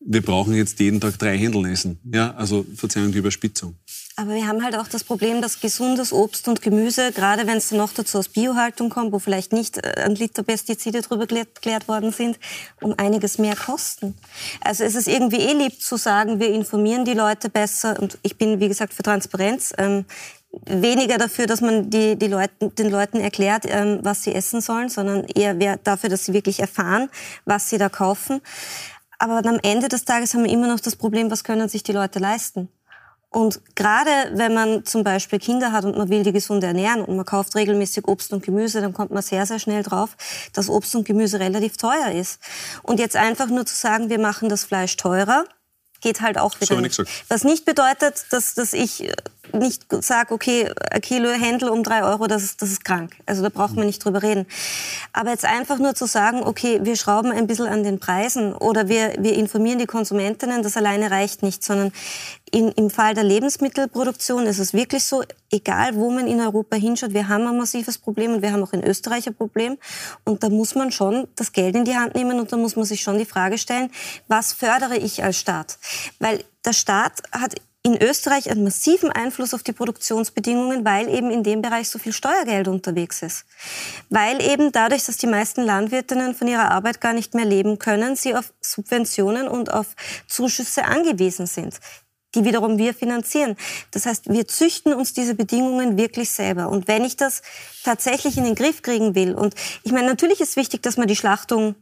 [0.00, 1.98] wir brauchen jetzt jeden Tag drei Händeln essen.
[2.10, 3.76] Ja, also Verzeihung die Überspitzung.
[4.20, 7.70] Aber wir haben halt auch das Problem, dass gesundes Obst und Gemüse, gerade wenn es
[7.70, 12.12] noch dazu aus Biohaltung kommt, wo vielleicht nicht äh, ein Liter Pestizide drüber geklärt worden
[12.12, 12.38] sind,
[12.82, 14.14] um einiges mehr kosten.
[14.60, 17.98] Also es ist irgendwie eh lieb zu sagen, wir informieren die Leute besser.
[17.98, 19.72] Und ich bin, wie gesagt, für Transparenz.
[19.78, 20.04] Ähm,
[20.66, 24.90] weniger dafür, dass man die, die Leuten, den Leuten erklärt, ähm, was sie essen sollen,
[24.90, 27.08] sondern eher dafür, dass sie wirklich erfahren,
[27.46, 28.42] was sie da kaufen.
[29.18, 31.92] Aber am Ende des Tages haben wir immer noch das Problem, was können sich die
[31.92, 32.68] Leute leisten?
[33.32, 37.14] Und gerade wenn man zum Beispiel Kinder hat und man will die gesund ernähren und
[37.14, 40.16] man kauft regelmäßig Obst und Gemüse, dann kommt man sehr, sehr schnell drauf,
[40.52, 42.40] dass Obst und Gemüse relativ teuer ist.
[42.82, 45.44] Und jetzt einfach nur zu sagen, wir machen das Fleisch teurer,
[46.00, 47.00] geht halt auch wieder nicht.
[47.28, 49.12] Was nicht bedeutet, dass, dass ich
[49.54, 53.16] nicht sage, okay, ein Kilo Händel um drei Euro, das ist, das ist krank.
[53.26, 54.46] Also da braucht man nicht drüber reden.
[55.12, 58.88] Aber jetzt einfach nur zu sagen, okay, wir schrauben ein bisschen an den Preisen oder
[58.88, 61.92] wir, wir informieren die Konsumentinnen, das alleine reicht nicht, sondern
[62.52, 67.14] in, im Fall der Lebensmittelproduktion ist es wirklich so, egal wo man in Europa hinschaut,
[67.14, 69.78] wir haben ein massives Problem und wir haben auch in Österreich ein Problem.
[70.24, 72.84] Und da muss man schon das Geld in die Hand nehmen und da muss man
[72.84, 73.90] sich schon die Frage stellen,
[74.28, 75.78] was fördere ich als Staat?
[76.18, 81.42] Weil der Staat hat in Österreich einen massiven Einfluss auf die Produktionsbedingungen, weil eben in
[81.42, 83.46] dem Bereich so viel Steuergeld unterwegs ist.
[84.10, 88.16] Weil eben dadurch, dass die meisten Landwirtinnen von ihrer Arbeit gar nicht mehr leben können,
[88.16, 91.80] sie auf Subventionen und auf Zuschüsse angewiesen sind
[92.34, 93.56] die wiederum wir finanzieren.
[93.90, 96.68] Das heißt, wir züchten uns diese Bedingungen wirklich selber.
[96.68, 97.42] Und wenn ich das
[97.82, 101.16] tatsächlich in den Griff kriegen will, und ich meine, natürlich ist wichtig, dass man die
[101.16, 101.74] Schlachtung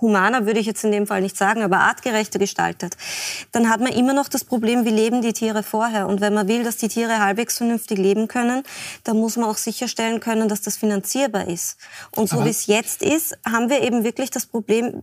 [0.00, 2.96] humaner würde ich jetzt in dem Fall nicht sagen, aber artgerechter gestaltet,
[3.52, 6.06] dann hat man immer noch das Problem, wie leben die Tiere vorher.
[6.06, 8.62] Und wenn man will, dass die Tiere halbwegs vernünftig leben können,
[9.04, 11.78] dann muss man auch sicherstellen können, dass das finanzierbar ist.
[12.14, 15.02] Und so wie es jetzt ist, haben wir eben wirklich das Problem,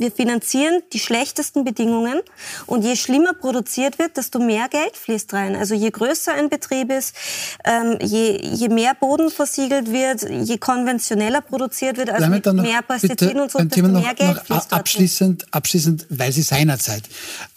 [0.00, 2.20] wir finanzieren die schlechtesten Bedingungen
[2.66, 5.54] und je schlimmer produziert wird, desto mehr Geld fließt rein.
[5.54, 7.14] Also je größer ein Betrieb ist,
[7.64, 13.40] ähm, je, je mehr Boden versiegelt wird, je konventioneller produziert wird, also mit mehr Pestiziden
[13.40, 17.02] und so, desto noch, mehr Geld fließt abschließend, abschließend, weil Sie seinerzeit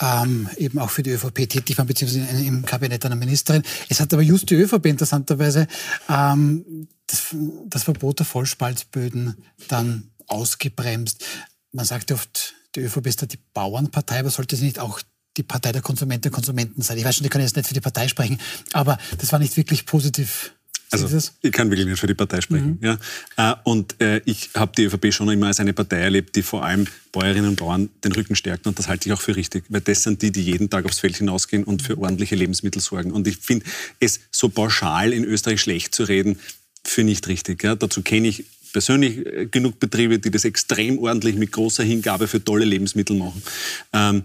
[0.01, 3.63] ähm, eben auch für die ÖVP tätig waren, beziehungsweise im Kabinett einer Ministerin.
[3.87, 5.67] Es hat aber just die ÖVP interessanterweise
[6.09, 7.23] ähm, das,
[7.67, 11.23] das Verbot der Vollspaltböden dann ausgebremst
[11.73, 15.01] man sagt oft, die ÖVP ist da die Bauernpartei, aber sollte sie nicht auch
[15.35, 16.97] die Partei der Konsumentinnen und Konsumenten sein?
[16.97, 18.39] Ich weiß schon, ich kann jetzt nicht für die Partei sprechen,
[18.71, 20.53] aber das war nicht wirklich positiv.
[20.91, 22.77] Also ich kann wirklich nicht für die Partei sprechen.
[22.79, 22.97] Mhm.
[23.35, 23.51] Ja.
[23.51, 26.63] Äh, und äh, ich habe die ÖVP schon immer als eine Partei erlebt, die vor
[26.63, 28.67] allem Bäuerinnen und Bauern den Rücken stärkt.
[28.67, 30.99] Und das halte ich auch für richtig, weil das sind die, die jeden Tag aufs
[30.99, 33.11] Feld hinausgehen und für ordentliche Lebensmittel sorgen.
[33.11, 33.65] Und ich finde
[33.99, 36.39] es so pauschal in Österreich schlecht zu reden,
[36.83, 37.63] für nicht richtig.
[37.63, 37.75] Ja.
[37.75, 42.43] Dazu kenne ich persönlich äh, genug Betriebe, die das extrem ordentlich mit großer Hingabe für
[42.43, 43.41] tolle Lebensmittel machen.
[43.93, 44.23] Ähm,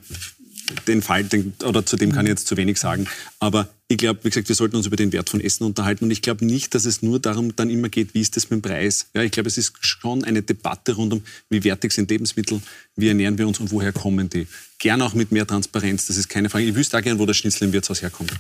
[0.87, 3.07] den Fall, den, oder zu dem kann ich jetzt zu wenig sagen.
[3.39, 6.05] Aber ich glaube, wie gesagt, wir sollten uns über den Wert von Essen unterhalten.
[6.05, 8.59] Und ich glaube nicht, dass es nur darum dann immer geht, wie ist das mit
[8.59, 9.07] dem Preis.
[9.15, 12.61] Ja, ich glaube, es ist schon eine Debatte rund um, wie wertig sind Lebensmittel,
[12.97, 14.47] wie ernähren wir uns und woher kommen die.
[14.79, 16.67] Gern auch mit mehr Transparenz, das ist keine Frage.
[16.67, 18.33] Ich wüsste auch gerne, wo der Schnitzel im Wirtshaus herkommt.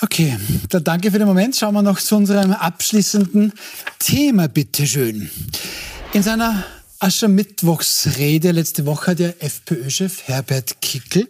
[0.00, 0.38] Okay,
[0.68, 1.56] dann danke für den Moment.
[1.56, 3.52] Schauen wir noch zu unserem abschließenden
[3.98, 5.28] Thema, bitteschön.
[6.12, 6.64] In seiner
[7.00, 11.28] Aschermittwochsrede letzte Woche hat der FPÖ-Chef Herbert Kickel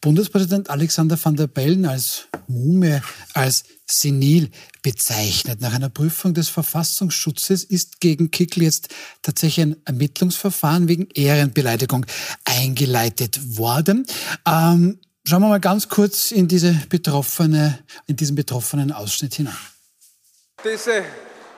[0.00, 3.02] Bundespräsident Alexander van der Bellen als Mume,
[3.34, 4.50] als senil
[4.82, 5.60] bezeichnet.
[5.60, 8.88] Nach einer Prüfung des Verfassungsschutzes ist gegen Kickel jetzt
[9.22, 12.04] tatsächlich ein Ermittlungsverfahren wegen Ehrenbeleidigung
[12.44, 14.06] eingeleitet worden.
[14.44, 14.98] Ähm,
[15.28, 19.58] Schauen wir mal ganz kurz in, diese betroffene, in diesen betroffenen Ausschnitt hinein.
[20.64, 21.04] Diese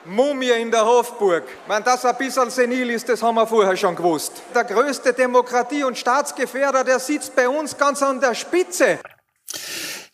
[0.03, 3.95] Mumie in der Hofburg, wenn das ein bisschen senil ist, das haben wir vorher schon
[3.95, 4.33] gewusst.
[4.53, 8.99] Der größte Demokratie- und Staatsgefährder, der sitzt bei uns ganz an der Spitze.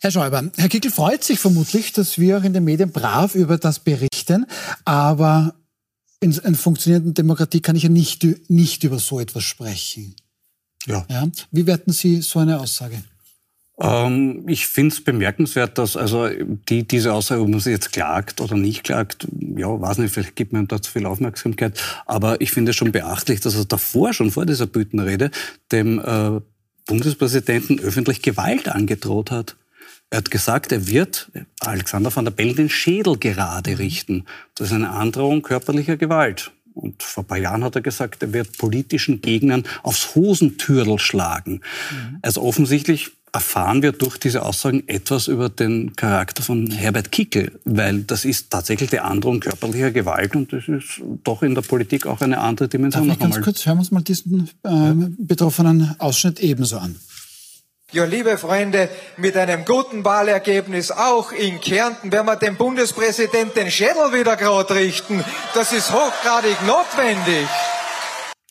[0.00, 3.58] Herr Schäuber, Herr Kickel freut sich vermutlich, dass wir auch in den Medien brav über
[3.58, 4.46] das berichten,
[4.84, 5.52] aber
[6.20, 10.14] in einer funktionierenden Demokratie kann ich ja nicht, nicht über so etwas sprechen.
[10.86, 11.04] Ja.
[11.10, 11.26] ja.
[11.50, 13.02] Wie werten Sie so eine Aussage?
[13.80, 16.28] Ähm, ich finde es bemerkenswert, dass also
[16.68, 20.36] die, diese Aussage, ob man sie jetzt klagt oder nicht klagt, ja, weiß nicht, vielleicht
[20.36, 23.64] gibt man ihm da zu viel Aufmerksamkeit, aber ich finde es schon beachtlich, dass er
[23.64, 25.30] davor, schon vor dieser Büttenrede,
[25.70, 26.40] dem äh,
[26.86, 29.56] Bundespräsidenten öffentlich Gewalt angedroht hat.
[30.10, 34.24] Er hat gesagt, er wird Alexander van der Bellen den Schädel gerade richten.
[34.54, 36.50] Das ist eine Androhung körperlicher Gewalt.
[36.72, 41.60] Und vor ein paar Jahren hat er gesagt, er wird politischen Gegnern aufs Hosentürl schlagen.
[41.90, 42.18] Mhm.
[42.22, 48.02] Also offensichtlich erfahren wir durch diese Aussagen etwas über den Charakter von Herbert Kickel, weil
[48.02, 52.20] das ist tatsächlich die Androhung körperlicher Gewalt und das ist doch in der Politik auch
[52.20, 53.08] eine andere Dimension.
[53.08, 56.96] Darf ich ganz kurz, hören wir uns mal diesen äh, betroffenen Ausschnitt ebenso an.
[57.90, 63.70] Ja, liebe Freunde, mit einem guten Wahlergebnis auch in Kärnten werden wir dem Bundespräsidenten den
[63.70, 65.24] Schädel wieder gerade richten.
[65.54, 67.48] Das ist hochgradig notwendig.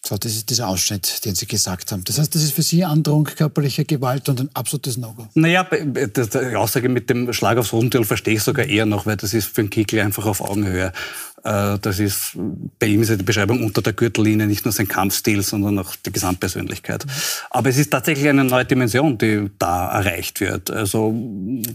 [0.05, 2.03] So, das ist dieser Ausschnitt, den Sie gesagt haben.
[2.05, 5.27] Das heißt, das ist für Sie Androhung körperlicher Gewalt und ein absolutes No-Go.
[5.33, 9.33] Naja, die Aussage mit dem Schlag aufs Rundteil verstehe ich sogar eher noch, weil das
[9.33, 10.93] ist für einen Kickel einfach auf Augenhöhe.
[11.47, 12.37] Äh, das ist,
[12.79, 15.95] bei ihm ist ja die Beschreibung unter der Gürtellinie nicht nur sein Kampfstil, sondern auch
[15.95, 17.05] die Gesamtpersönlichkeit.
[17.49, 20.71] Aber es ist tatsächlich eine neue Dimension, die da erreicht wird.
[20.71, 21.13] Also,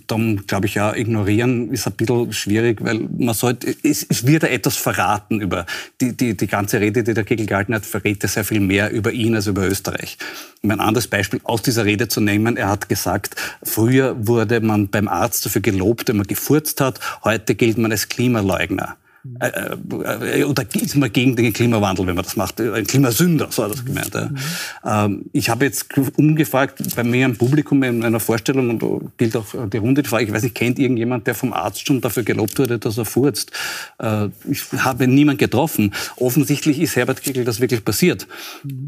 [0.06, 4.44] darum glaube ich ja, ignorieren ist ein bisschen schwierig, weil man sollte, es, es wird
[4.44, 5.64] etwas verraten über
[6.00, 8.90] die, die, die ganze Rede, die der Kegel gehalten hat, verrät ja sehr viel mehr
[8.90, 10.18] über ihn als über Österreich.
[10.62, 14.88] Um ein anderes Beispiel aus dieser Rede zu nehmen, er hat gesagt, früher wurde man
[14.88, 18.96] beim Arzt dafür gelobt, wenn man gefurzt hat, heute gilt man als Klimaleugner.
[19.38, 22.60] Äh, äh, äh, oder ist man gegen den Klimawandel, wenn man das macht.
[22.60, 24.14] Ein Klimasünder, so hat das gemeint.
[24.14, 25.04] Ja.
[25.04, 29.36] Ähm, ich habe jetzt umgefragt, bei mir im Publikum in einer Vorstellung, und da gilt
[29.36, 32.24] auch die Runde die Frage, ich weiß nicht, kennt irgendjemand, der vom Arzt schon dafür
[32.24, 33.52] gelobt wurde, dass er furzt?
[33.98, 35.94] Äh, ich habe niemand getroffen.
[36.16, 38.26] Offensichtlich ist Herbert Kickl das wirklich passiert.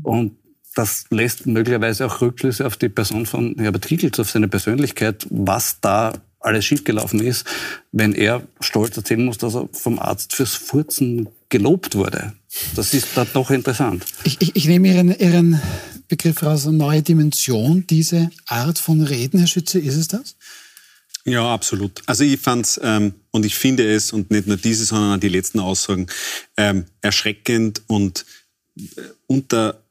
[0.03, 0.33] Und
[0.75, 5.81] das lässt möglicherweise auch Rückschlüsse auf die Person von Herbert Kickels, auf seine Persönlichkeit, was
[5.81, 6.15] da
[6.45, 7.47] alles schiefgelaufen ist,
[7.93, 12.35] wenn er stolz erzählen muss, dass er vom Arzt fürs Furzen gelobt wurde.
[12.77, 14.05] Das ist dann doch interessant.
[14.25, 15.61] Ich, ich, ich nehme Ihren, Ihren
[16.09, 20.37] Begriff raus, eine neue Dimension, diese Art von Reden, Herr Schütze, ist es das?
[21.25, 22.03] Ja, absolut.
[22.07, 25.29] Also ich fand's ähm, und ich finde es und nicht nur diese, sondern auch die
[25.29, 26.07] letzten Aussagen
[26.57, 28.27] ähm, erschreckend und
[28.77, 28.83] äh,
[29.27, 29.84] unter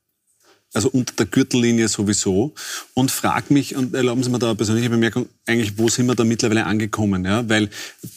[0.74, 2.54] also unter der Gürtellinie sowieso
[2.94, 6.16] und frag mich, und erlauben Sie mir da eine persönliche Bemerkung, eigentlich, wo sind wir
[6.16, 7.26] da mittlerweile angekommen?
[7.26, 7.48] Ja?
[7.48, 7.70] Weil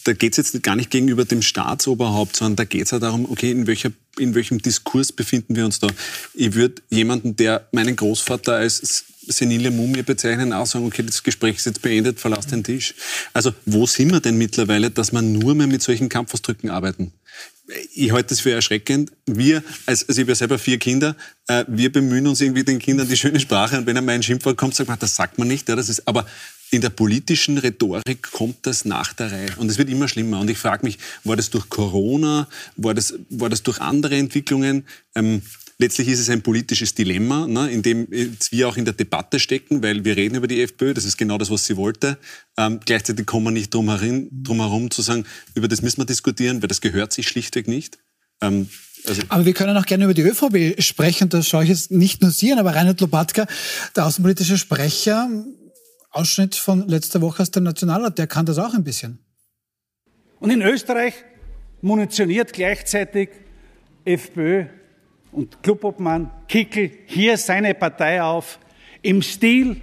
[0.04, 3.30] da geht es jetzt gar nicht gegenüber dem Staatsoberhaupt, sondern da geht es ja darum,
[3.30, 5.88] okay, in, welcher, in welchem Diskurs befinden wir uns da?
[6.34, 11.56] Ich würde jemanden, der meinen Großvater als senile Mumie bezeichnen, auch sagen, okay, das Gespräch
[11.56, 12.94] ist jetzt beendet, verlass den Tisch.
[13.32, 17.12] Also wo sind wir denn mittlerweile, dass wir nur mehr mit solchen Kampfausdrücken arbeiten?
[17.94, 19.12] Ich halte das für erschreckend.
[19.26, 21.16] Wir, also ich habe ja selber vier Kinder,
[21.48, 24.56] äh, wir bemühen uns irgendwie den Kindern die schöne Sprache und wenn einmal ein Schimpfwort
[24.56, 25.68] kommt, sagt man, das sagt man nicht.
[25.68, 26.26] Ja, das ist, aber
[26.70, 30.40] in der politischen Rhetorik kommt das nach der Reihe und es wird immer schlimmer.
[30.40, 34.84] Und ich frage mich, war das durch Corona, war das, war das durch andere Entwicklungen?
[35.14, 35.42] Ähm,
[35.78, 39.82] letztlich ist es ein politisches Dilemma, ne, in dem wir auch in der Debatte stecken,
[39.82, 42.18] weil wir reden über die FPÖ, das ist genau das, was sie wollte.
[42.56, 46.06] Ähm, gleichzeitig kommen wir nicht drum herum, drum herum zu sagen, über das müssen wir
[46.06, 47.98] diskutieren, weil das gehört sich schlichtweg nicht.
[48.40, 48.68] Ähm,
[49.06, 51.28] also aber wir können auch gerne über die ÖVP sprechen.
[51.28, 53.46] Da schaue ich jetzt nicht nur Sie an, aber Reinhard Lobatka,
[53.94, 55.28] der außenpolitische Sprecher,
[56.10, 59.18] Ausschnitt von letzter Woche aus dem Nationalrat, der kann das auch ein bisschen.
[60.40, 61.14] Und in Österreich
[61.82, 63.28] munitioniert gleichzeitig
[64.04, 64.66] FPÖ
[65.32, 68.58] und Clubobmann Kickel hier seine Partei auf
[69.02, 69.80] im Stil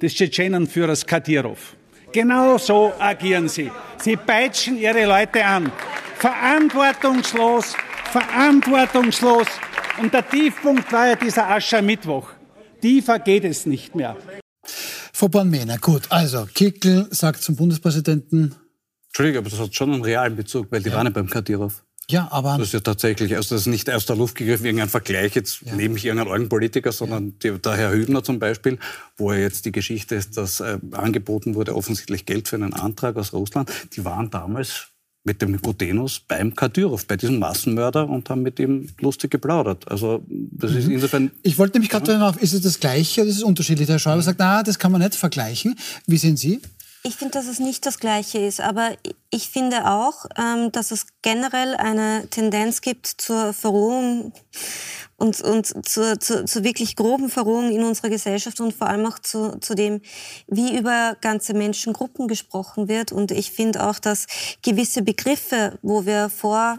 [0.00, 1.76] des Tschetschenenführers Kadyrov.
[2.12, 3.70] Genau so agieren sie.
[3.98, 5.70] Sie peitschen ihre Leute an.
[6.18, 7.74] Verantwortungslos,
[8.10, 9.46] verantwortungslos.
[9.98, 12.30] Und der Tiefpunkt war ja dieser Aschermittwoch.
[12.80, 14.16] Tiefer geht es nicht mehr.
[15.12, 16.02] Frau Bornmehner, gut.
[16.10, 18.54] Also, Kickel sagt zum Bundespräsidenten.
[19.08, 20.96] Entschuldigung, aber das hat schon einen realen Bezug, weil die ja.
[20.96, 21.82] waren ja beim Kadyrov.
[22.08, 22.56] Ja, aber.
[22.58, 25.62] Das ist ja tatsächlich, also das ist nicht aus der Luft gegriffen, irgendein Vergleich, jetzt
[25.62, 25.74] ja.
[25.74, 27.52] nehme ich irgendeinen alten Politiker, sondern ja.
[27.52, 28.78] die, der Herr Hübner zum Beispiel,
[29.16, 33.16] wo er jetzt die Geschichte ist, dass äh, angeboten wurde, offensichtlich Geld für einen Antrag
[33.16, 33.70] aus Russland.
[33.94, 34.88] Die waren damals
[35.24, 39.90] mit dem Nikodenos beim Kadyrov, bei diesem Massenmörder und haben mit ihm lustig geplaudert.
[39.90, 40.78] Also das mhm.
[40.78, 41.30] ist insofern...
[41.42, 42.18] Ich wollte nämlich gerade ja.
[42.20, 43.88] darauf, ist es das Gleiche oder ist es unterschiedlich?
[43.88, 45.76] Der Schäuble sagt, na, das kann man nicht vergleichen.
[46.06, 46.60] Wie sehen Sie?
[47.06, 48.96] Ich finde, dass es nicht das Gleiche ist, aber
[49.30, 54.32] ich finde auch, ähm, dass es generell eine Tendenz gibt zur Verrohung
[55.16, 59.20] und, und zur, zur, zur wirklich groben Verrohung in unserer Gesellschaft und vor allem auch
[59.20, 60.00] zu, zu dem,
[60.48, 63.12] wie über ganze Menschengruppen gesprochen wird.
[63.12, 64.26] Und ich finde auch, dass
[64.62, 66.76] gewisse Begriffe, wo wir vor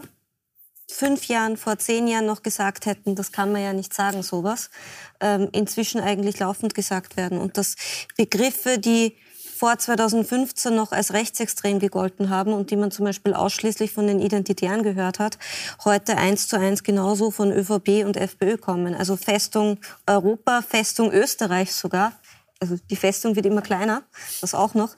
[0.90, 4.68] fünf Jahren, vor zehn Jahren noch gesagt hätten, das kann man ja nicht sagen, sowas,
[5.20, 7.38] ähm, inzwischen eigentlich laufend gesagt werden.
[7.38, 7.76] Und dass
[8.14, 9.16] Begriffe, die
[9.58, 14.20] vor 2015 noch als rechtsextrem gegolten haben und die man zum Beispiel ausschließlich von den
[14.20, 15.38] Identitären gehört hat,
[15.84, 18.94] heute eins zu eins genauso von ÖVP und FPÖ kommen.
[18.94, 22.12] Also Festung Europa, Festung Österreich sogar.
[22.60, 24.02] Also die Festung wird immer kleiner,
[24.40, 24.94] das auch noch.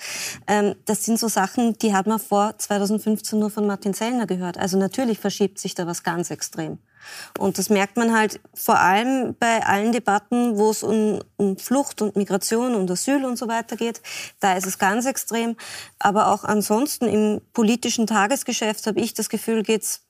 [0.47, 4.59] Ähm, das sind so Sachen, die hat man vor 2015 nur von Martin Sellner gehört.
[4.59, 6.79] Also natürlich verschiebt sich da was ganz extrem.
[7.39, 12.03] Und das merkt man halt vor allem bei allen Debatten, wo es um, um, Flucht
[12.03, 14.01] und Migration und Asyl und so weiter geht.
[14.41, 15.57] Da ist es ganz extrem.
[15.99, 20.03] Aber auch ansonsten im politischen Tagesgeschäft habe ich das Gefühl, geht es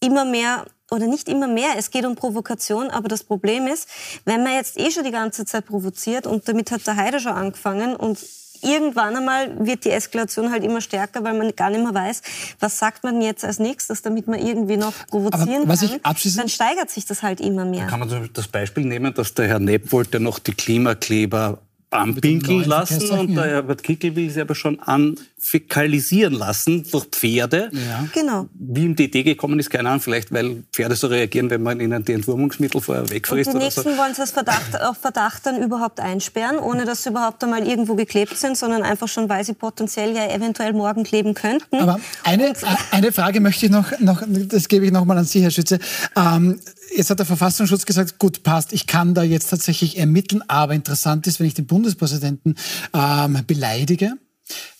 [0.00, 3.88] immer mehr oder nicht immer mehr, es geht um Provokation, aber das Problem ist,
[4.24, 7.32] wenn man jetzt eh schon die ganze Zeit provoziert und damit hat der Heide schon
[7.32, 8.18] angefangen und
[8.62, 12.22] irgendwann einmal wird die Eskalation halt immer stärker, weil man gar nicht mehr weiß,
[12.60, 15.90] was sagt man jetzt als nächstes, damit man irgendwie noch provozieren kann.
[16.36, 17.84] Dann steigert sich das halt immer mehr.
[17.84, 21.58] Da kann man das Beispiel nehmen, dass der Herr Nepp wollte noch die Klimakleber
[21.90, 27.70] anpinkeln lassen und der Herbert Kickel will sie aber schon anfäkalisieren lassen durch Pferde.
[27.72, 28.06] Ja.
[28.12, 28.46] Genau.
[28.54, 31.80] Wie ihm die Idee gekommen ist, keine Ahnung, vielleicht weil Pferde so reagieren, wenn man
[31.80, 33.48] ihnen die Entwurmungsmittel vorher wegfrisst.
[33.48, 33.98] Und die nächsten so.
[33.98, 37.96] wollen sie als Verdacht, auf Verdacht dann überhaupt einsperren, ohne dass sie überhaupt einmal irgendwo
[37.96, 41.76] geklebt sind, sondern einfach schon, weil sie potenziell ja eventuell morgen kleben könnten.
[41.76, 42.52] Aber eine,
[42.92, 45.80] eine Frage möchte ich noch, noch, das gebe ich noch mal an Sie, Herr Schütze.
[46.16, 46.60] Ähm,
[46.94, 51.26] jetzt hat der Verfassungsschutz gesagt, gut, passt, ich kann da jetzt tatsächlich ermitteln, aber interessant
[51.26, 52.56] ist, wenn ich den Bundespräsidenten
[52.92, 54.14] ähm, beleidige,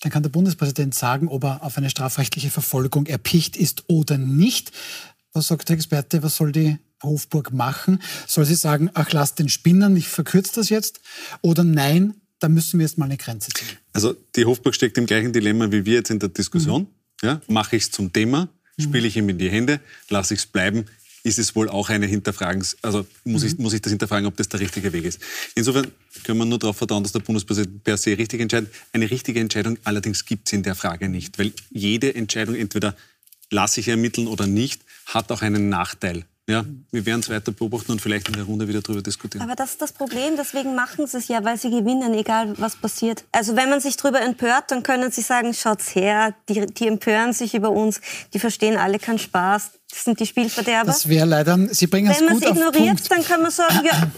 [0.01, 4.73] dann kann der Bundespräsident sagen, ob er auf eine strafrechtliche Verfolgung erpicht ist oder nicht.
[5.33, 8.03] Was sagt der Experte, was soll die Hofburg machen?
[8.27, 11.01] Soll sie sagen, ach, lass den Spinnern, ich verkürze das jetzt?
[11.41, 13.69] Oder nein, da müssen wir jetzt mal eine Grenze ziehen?
[13.93, 16.83] Also die Hofburg steckt im gleichen Dilemma wie wir jetzt in der Diskussion.
[16.83, 16.89] Mhm.
[17.23, 18.49] Ja, Mache ich es zum Thema,
[18.79, 20.87] spiele ich ihm in die Hände, lasse ich es bleiben,
[21.23, 23.49] ist es wohl auch eine Hinterfragens, also muss, mhm.
[23.49, 25.21] ich, muss ich das hinterfragen, ob das der richtige Weg ist.
[25.55, 25.91] Insofern
[26.25, 28.73] können wir nur darauf vertrauen, dass der Bundespräsident per se richtig entscheidet.
[28.93, 32.97] Eine richtige Entscheidung allerdings gibt es in der Frage nicht, weil jede Entscheidung, entweder
[33.51, 36.25] lasse ich ermitteln oder nicht, hat auch einen Nachteil.
[36.51, 39.45] Ja, wir werden es weiter beobachten und vielleicht in der Runde wieder darüber diskutieren.
[39.45, 42.75] Aber das ist das Problem, deswegen machen sie es ja, weil sie gewinnen, egal was
[42.75, 43.25] passiert.
[43.31, 47.33] Also wenn man sich darüber empört, dann können sie sagen, schaut's her, die, die empören
[47.33, 48.01] sich über uns,
[48.35, 50.87] die verstehen alle keinen Spaß, das sind die Spielverderber.
[50.87, 53.51] Das wäre leider, Sie bringen es gut auf Wenn man es ignoriert, dann kann man
[53.51, 54.11] sagen, ja,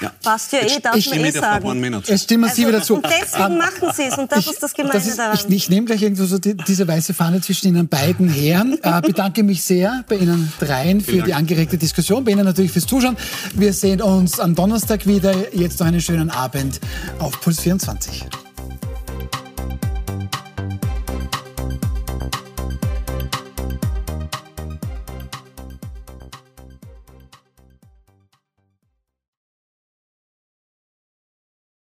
[0.00, 0.12] ja.
[0.22, 2.02] Passt ja eh, darf ich man eh sagen.
[2.06, 2.94] Es stimmen Sie also, wieder zu.
[2.96, 5.38] Und deswegen machen Sie es und das ich, ist das Gemeine das ist, daran.
[5.48, 8.78] Ich, ich nehme gleich irgendwo so die, diese weiße Fahne zwischen Ihnen beiden Herren.
[8.82, 12.86] Äh, bedanke mich sehr bei Ihnen dreien für die angeregte Diskussion, bei Ihnen natürlich fürs
[12.86, 13.16] Zuschauen.
[13.54, 15.54] Wir sehen uns am Donnerstag wieder.
[15.54, 16.80] Jetzt noch einen schönen Abend
[17.20, 18.24] auf Puls 24.